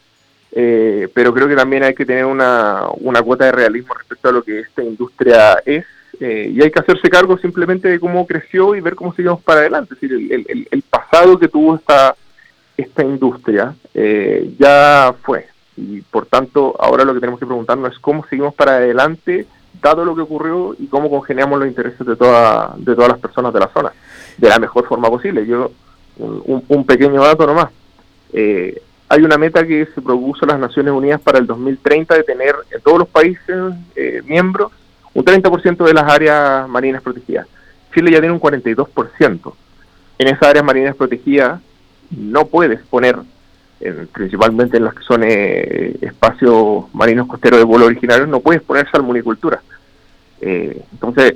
eh, 0.52 1.08
pero 1.14 1.34
creo 1.34 1.48
que 1.48 1.56
también 1.56 1.84
hay 1.84 1.94
que 1.94 2.06
tener 2.06 2.26
una, 2.26 2.84
una 2.98 3.22
cuota 3.22 3.46
de 3.46 3.52
realismo 3.52 3.94
respecto 3.94 4.30
a 4.30 4.32
lo 4.32 4.44
que 4.44 4.60
esta 4.60 4.84
industria 4.84 5.62
es, 5.66 5.86
eh, 6.20 6.52
y 6.54 6.62
hay 6.62 6.72
que 6.72 6.80
hacerse 6.80 7.10
cargo 7.10 7.38
simplemente 7.38 7.88
de 7.88 8.00
cómo 8.00 8.26
creció 8.28 8.76
y 8.76 8.82
ver 8.82 8.96
cómo 8.96 9.14
seguimos 9.14 9.42
para 9.42 9.62
adelante, 9.62 9.94
es 9.94 10.02
decir, 10.02 10.32
el, 10.32 10.46
el, 10.48 10.68
el 10.70 10.82
pasado 10.82 11.40
que 11.40 11.48
tuvo 11.48 11.76
esta, 11.76 12.16
esta 12.76 13.04
industria 13.04 13.76
eh, 13.94 14.54
ya 14.58 15.14
fue, 15.22 15.48
y 15.78 16.02
por 16.02 16.26
tanto 16.26 16.76
ahora 16.80 17.06
lo 17.06 17.14
que 17.14 17.20
tenemos 17.20 17.40
que 17.40 17.46
preguntarnos 17.46 17.94
es 17.94 18.00
cómo 18.00 18.26
seguimos 18.26 18.54
para 18.54 18.78
adelante 18.78 19.48
dado 19.82 20.04
lo 20.04 20.16
que 20.16 20.22
ocurrió 20.22 20.76
y 20.78 20.88
cómo 20.88 21.10
congeniamos 21.10 21.60
los 21.60 21.68
intereses 21.68 22.06
de, 22.06 22.16
toda, 22.16 22.74
de 22.78 22.96
todas 22.96 23.10
las 23.10 23.20
personas 23.20 23.54
de 23.54 23.60
la 23.60 23.70
zona 23.70 23.94
de 24.38 24.50
la 24.50 24.60
mejor 24.60 24.86
forma 24.88 25.10
posible. 25.10 25.46
Yo 25.46 25.72
un, 26.18 26.86
pequeño 26.86 27.22
dato 27.22 27.46
nomás. 27.46 27.70
Eh, 28.34 28.82
hay 29.10 29.24
una 29.24 29.38
meta 29.38 29.66
que 29.66 29.88
se 29.88 30.02
propuso 30.02 30.46
las 30.46 30.60
Naciones 30.60 30.94
Unidas 30.94 31.20
para 31.20 31.40
el 31.40 31.48
2030 31.48 32.16
de 32.16 32.24
tener 32.24 32.56
en 32.72 32.82
todos 32.82 33.00
los 33.00 33.08
países 33.08 33.74
eh, 33.96 34.22
miembros 34.26 34.72
un 35.14 35.26
30% 35.26 35.84
de 35.84 35.94
las 35.94 36.04
áreas 36.04 36.70
marinas 36.70 37.02
protegidas. 37.02 37.48
Chile 37.94 38.12
ya 38.12 38.20
tiene 38.20 38.34
un 38.34 38.40
42%. 38.40 39.54
En 40.20 40.28
esas 40.28 40.44
áreas 40.44 40.64
marinas 40.64 40.96
protegidas 40.96 41.60
no 42.12 42.46
puedes 42.46 42.82
poner 42.82 43.18
principalmente 44.12 44.78
en 44.78 44.84
los 44.84 44.94
que 44.94 45.04
son 45.04 45.24
eh, 45.24 45.96
espacios 46.02 46.94
marinos 46.94 47.28
costeros 47.28 47.60
de 47.60 47.66
vuelo 47.66 47.86
originarios, 47.86 48.28
no 48.28 48.42
puedes 48.42 48.62
poner 48.62 48.90
salmonicultura. 48.92 49.62
Eh, 50.42 50.82
entonces, 50.92 51.36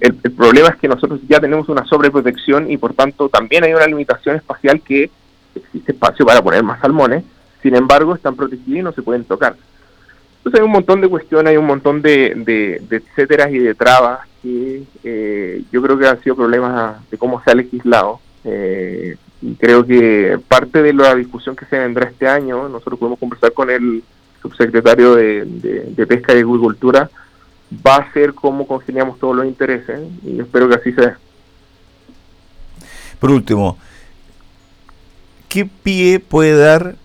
el, 0.00 0.14
problema 0.36 0.68
es 0.68 0.76
que 0.76 0.88
nosotros 0.88 1.20
ya 1.28 1.40
tenemos 1.40 1.68
una 1.68 1.84
sobreprotección 1.84 2.70
y 2.70 2.76
por 2.76 2.94
tanto 2.94 3.28
también 3.28 3.64
hay 3.64 3.74
una 3.74 3.86
limitación 3.86 4.36
espacial 4.36 4.80
que 4.80 5.10
existe 5.60 5.92
espacio 5.92 6.26
para 6.26 6.42
poner 6.42 6.62
más 6.62 6.80
salmones, 6.80 7.24
sin 7.62 7.74
embargo 7.74 8.14
están 8.14 8.36
protegidos 8.36 8.78
y 8.78 8.82
no 8.82 8.92
se 8.92 9.02
pueden 9.02 9.24
tocar. 9.24 9.56
Entonces 10.38 10.60
hay 10.60 10.66
un 10.66 10.72
montón 10.72 11.00
de 11.00 11.08
cuestiones, 11.08 11.50
hay 11.50 11.56
un 11.56 11.66
montón 11.66 12.02
de, 12.02 12.34
de, 12.36 12.82
etcéteras 12.96 13.50
y 13.50 13.58
de 13.58 13.74
trabas 13.74 14.20
que 14.42 14.82
eh, 15.02 15.62
yo 15.72 15.80
creo 15.80 15.98
que 15.98 16.06
han 16.06 16.22
sido 16.22 16.36
problemas 16.36 16.96
de 17.10 17.16
cómo 17.16 17.42
se 17.42 17.50
ha 17.50 17.54
legislado. 17.54 18.20
Eh, 18.44 19.16
y 19.40 19.54
creo 19.54 19.86
que 19.86 20.38
parte 20.46 20.82
de 20.82 20.92
la 20.92 21.14
discusión 21.14 21.56
que 21.56 21.64
se 21.64 21.78
vendrá 21.78 22.08
este 22.08 22.28
año, 22.28 22.68
nosotros 22.68 22.98
podemos 22.98 23.18
conversar 23.18 23.52
con 23.52 23.70
el 23.70 24.02
subsecretario 24.42 25.14
de, 25.14 26.06
Pesca 26.06 26.34
y 26.34 26.40
Agricultura, 26.40 27.10
va 27.86 27.96
a 27.96 28.12
ser 28.12 28.34
cómo 28.34 28.66
congeniamos 28.66 29.18
todos 29.18 29.34
los 29.34 29.46
intereses 29.46 30.00
y 30.24 30.40
espero 30.40 30.68
que 30.68 30.74
así 30.74 30.92
sea. 30.92 31.18
Por 33.18 33.30
último, 33.30 33.78
¿qué 35.54 35.68
pie 35.84 36.18
puede 36.18 36.58
dar 36.58 36.96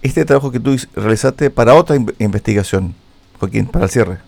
este 0.00 0.24
trabajo 0.24 0.52
que 0.52 0.60
tú 0.60 0.76
realizaste 0.94 1.50
para 1.50 1.74
otra 1.74 1.96
investigación, 2.20 2.94
Joaquín, 3.40 3.66
para 3.66 3.86
el 3.86 3.90
cierre? 3.90 4.18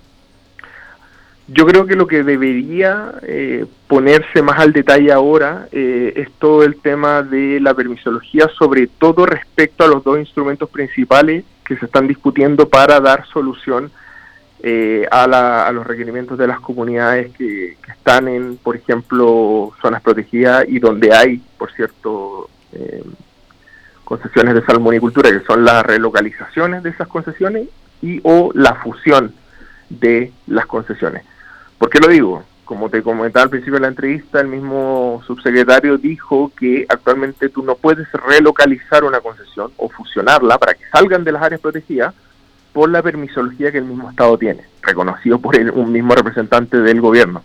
Yo 1.47 1.65
creo 1.65 1.87
que 1.87 1.95
lo 1.95 2.09
que 2.09 2.25
debería 2.25 3.13
eh, 3.23 3.67
ponerse 3.87 4.43
más 4.43 4.59
al 4.59 4.73
detalle 4.73 5.13
ahora 5.13 5.69
eh, 5.71 6.13
es 6.17 6.33
todo 6.41 6.65
el 6.65 6.75
tema 6.81 7.23
de 7.23 7.61
la 7.61 7.73
permisología, 7.73 8.49
sobre 8.59 8.89
todo 8.89 9.27
respecto 9.27 9.85
a 9.85 9.89
los 9.89 10.03
dos 10.03 10.19
instrumentos 10.19 10.69
principales 10.69 11.45
que 11.65 11.77
se 11.77 11.85
están 11.85 12.09
discutiendo 12.09 12.69
para 12.69 12.99
dar 12.99 13.27
solución 13.29 13.93
eh, 14.65 15.07
a, 15.09 15.71
los 15.73 15.87
requerimientos 15.87 16.37
de 16.37 16.49
las 16.49 16.59
comunidades 16.59 17.33
que, 17.37 17.77
están 17.89 18.27
en, 18.27 18.57
por 18.57 18.75
ejemplo, 18.75 19.73
zonas 19.81 20.03
protegidas 20.03 20.65
y 20.67 20.81
donde 20.81 21.15
hay, 21.15 21.41
por 21.57 21.71
cierto, 21.73 22.49
concesiones 24.13 24.55
de 24.55 24.63
salmonicultura, 24.67 25.31
que 25.31 25.41
son 25.47 25.65
las 25.65 25.87
relocalizaciones 25.87 26.83
de 26.83 26.91
esas 26.91 27.09
concesiones 27.09 27.69
y 28.03 28.21
o 28.25 28.51
la 28.53 28.75
fusión 28.75 29.33
de 29.89 30.31
las 30.47 30.67
concesiones. 30.67 31.25
¿Por 31.79 31.89
qué 31.89 31.99
lo 31.99 32.09
digo? 32.09 32.45
Como 32.67 32.91
te 32.91 33.03
comentaba 33.03 33.45
al 33.45 33.49
principio 33.49 33.77
de 33.77 33.81
la 33.81 33.89
entrevista, 33.89 34.41
el 34.41 34.49
mismo 34.49 35.23
subsecretario 35.27 35.97
dijo 35.97 36.53
que 36.55 36.85
actualmente 36.91 37.49
tú 37.49 37.63
no 37.63 37.75
puedes 37.75 38.07
relocalizar 38.13 39.03
una 39.03 39.21
concesión 39.21 39.73
o 39.79 39.89
fusionarla 39.89 40.59
para 40.59 40.75
que 40.75 40.85
salgan 40.93 41.25
de 41.25 41.33
las 41.33 41.43
áreas 41.43 41.63
protegidas 41.63 42.15
por 42.75 42.91
la 42.91 43.01
permisología 43.01 43.73
que 43.73 43.79
el 43.79 43.87
mismo 43.87 44.11
Estado 44.11 44.37
tiene, 44.37 44.63
reconocido 44.83 45.39
por 45.39 45.57
un 45.57 45.91
mismo 45.91 46.15
representante 46.15 46.77
del 46.81 47.01
gobierno. 47.01 47.43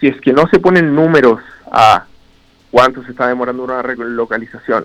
Si 0.00 0.06
es 0.06 0.20
que 0.20 0.34
no 0.34 0.46
se 0.48 0.58
ponen 0.58 0.94
números 0.94 1.40
a 1.72 2.04
cuánto 2.70 3.02
se 3.04 3.12
está 3.12 3.26
demorando 3.26 3.64
una 3.64 3.80
relocalización, 3.80 4.84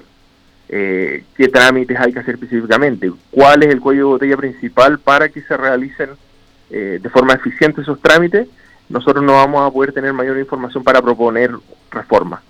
eh, 0.69 1.23
qué 1.35 1.47
trámites 1.47 1.99
hay 1.99 2.13
que 2.13 2.19
hacer 2.19 2.35
específicamente, 2.35 3.11
cuál 3.31 3.63
es 3.63 3.69
el 3.69 3.79
cuello 3.79 4.01
de 4.01 4.05
botella 4.05 4.37
principal 4.37 4.99
para 4.99 5.29
que 5.29 5.41
se 5.41 5.55
realicen 5.55 6.11
eh, 6.69 6.99
de 7.01 7.09
forma 7.09 7.33
eficiente 7.33 7.81
esos 7.81 8.01
trámites, 8.01 8.47
nosotros 8.89 9.23
no 9.23 9.33
vamos 9.33 9.67
a 9.67 9.71
poder 9.71 9.93
tener 9.93 10.13
mayor 10.13 10.37
información 10.37 10.83
para 10.83 11.01
proponer 11.01 11.51
reformas. 11.91 12.41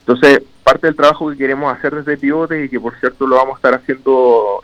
Entonces, 0.00 0.42
parte 0.62 0.86
del 0.86 0.96
trabajo 0.96 1.30
que 1.30 1.36
queremos 1.36 1.74
hacer 1.74 1.94
desde 1.94 2.18
Pivote 2.18 2.64
y 2.64 2.68
que 2.68 2.80
por 2.80 2.94
cierto 3.00 3.26
lo 3.26 3.36
vamos 3.36 3.54
a 3.54 3.56
estar 3.56 3.74
haciendo 3.74 4.60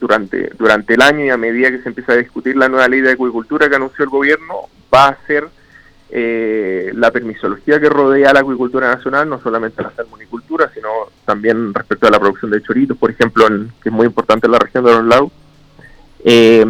durante, 0.00 0.50
durante 0.58 0.94
el 0.94 1.02
año 1.02 1.24
y 1.24 1.30
a 1.30 1.36
medida 1.36 1.70
que 1.70 1.80
se 1.80 1.88
empieza 1.88 2.12
a 2.12 2.16
discutir 2.16 2.56
la 2.56 2.68
nueva 2.68 2.88
ley 2.88 3.00
de 3.00 3.12
acuicultura 3.12 3.68
que 3.68 3.76
anunció 3.76 4.04
el 4.04 4.10
gobierno, 4.10 4.68
va 4.92 5.08
a 5.08 5.18
ser 5.26 5.48
eh, 6.10 6.92
la 6.94 7.10
permisología 7.10 7.80
que 7.80 7.88
rodea 7.88 8.32
la 8.32 8.40
acuicultura 8.40 8.94
nacional, 8.94 9.28
no 9.28 9.40
solamente 9.40 9.82
la 9.82 9.90
salmonicultura, 9.90 10.70
sino 10.72 10.88
también 11.24 11.72
respecto 11.74 12.06
a 12.06 12.10
la 12.10 12.20
producción 12.20 12.50
de 12.50 12.62
choritos, 12.62 12.96
por 12.96 13.10
ejemplo, 13.10 13.46
que 13.82 13.88
es 13.88 13.92
muy 13.92 14.06
importante 14.06 14.46
en 14.46 14.52
la 14.52 14.58
región 14.58 14.84
de 14.84 14.92
los 14.92 15.04
lagos 15.04 15.32
eh, 16.26 16.64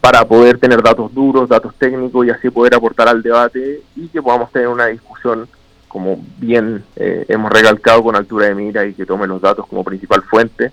para 0.00 0.24
poder 0.24 0.58
tener 0.58 0.82
datos 0.82 1.14
duros, 1.14 1.48
datos 1.48 1.74
técnicos 1.76 2.26
y 2.26 2.30
así 2.30 2.50
poder 2.50 2.74
aportar 2.74 3.08
al 3.08 3.22
debate 3.22 3.82
y 3.94 4.08
que 4.08 4.20
podamos 4.20 4.50
tener 4.50 4.66
una 4.66 4.86
discusión 4.86 5.46
como 5.86 6.20
bien 6.38 6.84
eh, 6.96 7.24
hemos 7.28 7.52
recalcado 7.52 8.02
con 8.02 8.16
altura 8.16 8.46
de 8.46 8.54
mira 8.54 8.84
y 8.86 8.94
que 8.94 9.06
tome 9.06 9.26
los 9.26 9.40
datos 9.40 9.66
como 9.66 9.84
principal 9.84 10.22
fuente 10.22 10.72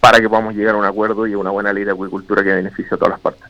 para 0.00 0.20
que 0.20 0.28
podamos 0.28 0.54
llegar 0.54 0.74
a 0.74 0.78
un 0.78 0.86
acuerdo 0.86 1.26
y 1.26 1.34
a 1.34 1.38
una 1.38 1.50
buena 1.50 1.72
ley 1.72 1.84
de 1.84 1.90
acuicultura 1.90 2.42
que 2.42 2.54
beneficie 2.54 2.94
a 2.94 2.96
todas 2.96 3.12
las 3.12 3.20
partes. 3.20 3.49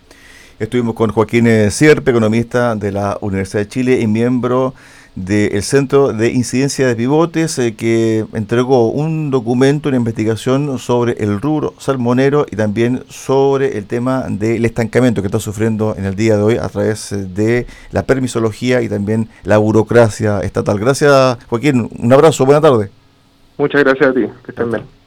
Estuvimos 0.61 0.94
con 0.94 1.11
Joaquín 1.11 1.70
Sierpe, 1.70 2.11
economista 2.11 2.75
de 2.75 2.92
la 2.92 3.16
Universidad 3.23 3.62
de 3.62 3.68
Chile 3.68 4.01
y 4.03 4.07
miembro 4.07 4.75
del 5.14 5.62
Centro 5.62 6.12
de 6.12 6.33
Incidencia 6.33 6.87
de 6.87 6.94
Pivotes, 6.94 7.59
eh, 7.59 7.75
que 7.75 8.27
entregó 8.35 8.90
un 8.90 9.31
documento, 9.31 9.88
una 9.88 9.96
investigación 9.96 10.79
sobre 10.79 11.12
el 11.14 11.40
rubro 11.40 11.73
salmonero 11.79 12.44
y 12.51 12.57
también 12.57 13.05
sobre 13.09 13.79
el 13.79 13.87
tema 13.87 14.27
del 14.29 14.66
estancamiento 14.66 15.23
que 15.23 15.29
está 15.29 15.40
sufriendo 15.40 15.94
en 15.96 16.05
el 16.05 16.14
día 16.14 16.37
de 16.37 16.42
hoy 16.42 16.57
a 16.59 16.68
través 16.68 17.11
eh, 17.12 17.25
de 17.25 17.66
la 17.90 18.03
permisología 18.03 18.83
y 18.83 18.90
también 18.90 19.31
la 19.44 19.57
burocracia 19.57 20.40
estatal. 20.40 20.79
Gracias, 20.79 21.38
Joaquín. 21.49 21.88
Un 21.99 22.12
abrazo. 22.12 22.44
Buena 22.44 22.61
tarde. 22.61 22.90
Muchas 23.57 23.83
gracias 23.83 24.11
a 24.11 24.12
ti. 24.12 24.27
Que 24.44 24.51
estén 24.51 24.70
bien. 24.70 25.00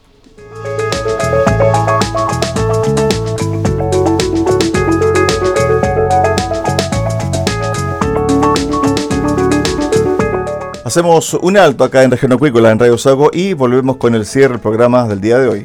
Hacemos 10.84 11.32
un 11.32 11.56
alto 11.56 11.82
acá 11.82 12.02
en 12.02 12.10
Región 12.10 12.34
Acuícola, 12.34 12.70
en 12.70 12.78
Radio 12.78 12.98
Sago, 12.98 13.30
y 13.32 13.54
volvemos 13.54 13.96
con 13.96 14.14
el 14.14 14.26
cierre 14.26 14.50
del 14.50 14.60
programa 14.60 15.08
del 15.08 15.18
día 15.18 15.38
de 15.38 15.48
hoy. 15.48 15.64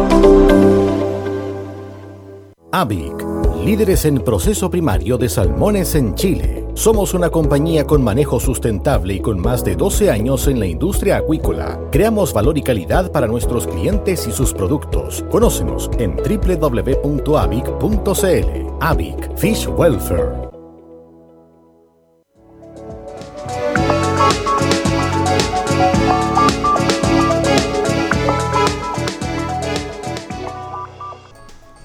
AVIC, 2.71 3.13
líderes 3.65 4.05
en 4.05 4.19
proceso 4.19 4.69
primario 4.69 5.17
de 5.17 5.27
salmones 5.27 5.95
en 5.95 6.15
Chile. 6.15 6.65
Somos 6.73 7.13
una 7.13 7.29
compañía 7.29 7.85
con 7.85 8.01
manejo 8.01 8.39
sustentable 8.39 9.15
y 9.15 9.19
con 9.19 9.39
más 9.39 9.65
de 9.65 9.75
12 9.75 10.09
años 10.09 10.47
en 10.47 10.59
la 10.59 10.67
industria 10.67 11.17
acuícola. 11.17 11.79
Creamos 11.91 12.31
valor 12.33 12.57
y 12.57 12.63
calidad 12.63 13.11
para 13.11 13.27
nuestros 13.27 13.67
clientes 13.67 14.25
y 14.25 14.31
sus 14.31 14.53
productos. 14.53 15.25
Conócenos 15.29 15.91
en 15.99 16.15
www.avic.cl. 16.15 17.27
AVIC 18.79 19.37
Fish 19.37 19.67
Welfare. 19.67 20.50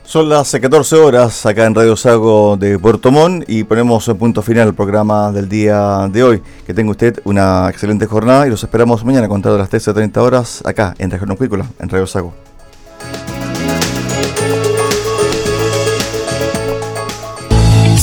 Son 0.06 0.28
las 0.28 0.52
14 0.52 0.94
horas 0.96 1.44
acá 1.46 1.66
en 1.66 1.74
Radio 1.74 1.96
Sago 1.96 2.56
de 2.56 2.78
Puerto 2.78 3.10
Montt 3.10 3.44
y 3.48 3.64
ponemos 3.64 4.06
en 4.06 4.16
punto 4.16 4.40
final 4.40 4.68
al 4.68 4.74
programa 4.74 5.32
del 5.32 5.48
día 5.48 6.08
de 6.08 6.22
hoy. 6.22 6.42
Que 6.64 6.72
tenga 6.72 6.92
usted 6.92 7.20
una 7.24 7.68
excelente 7.68 8.06
jornada 8.06 8.46
y 8.46 8.50
los 8.50 8.62
esperamos 8.62 9.04
mañana 9.04 9.26
contado 9.26 9.58
las 9.58 9.68
13.30 9.68 10.16
horas 10.18 10.62
acá 10.64 10.94
en 10.98 11.10
Región 11.10 11.32
Acuícola, 11.32 11.66
en 11.80 11.88
Radio 11.88 12.06
Sago. 12.06 12.45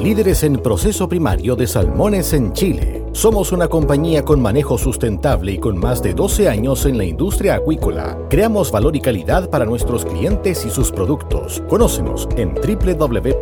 líderes 0.00 0.42
en 0.42 0.56
proceso 0.56 1.08
primario 1.08 1.54
de 1.56 1.66
salmones 1.66 2.32
en 2.32 2.52
Chile. 2.52 3.04
Somos 3.12 3.52
una 3.52 3.68
compañía 3.68 4.24
con 4.24 4.40
manejo 4.40 4.78
sustentable 4.78 5.52
y 5.52 5.58
con 5.58 5.78
más 5.78 6.02
de 6.02 6.14
12 6.14 6.48
años 6.48 6.86
en 6.86 6.98
la 6.98 7.04
industria 7.04 7.56
acuícola. 7.56 8.18
Creamos 8.28 8.72
valor 8.72 8.96
y 8.96 9.00
calidad 9.00 9.50
para 9.50 9.64
nuestros 9.64 10.04
clientes 10.04 10.64
y 10.64 10.70
sus 10.70 10.90
productos. 10.90 11.62
Conócenos 11.68 12.28
en 12.36 12.54
www.avic.cl. 12.54 13.40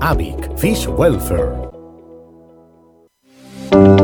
Avic 0.00 0.56
Fish 0.56 0.88
Welfare. 0.88 1.71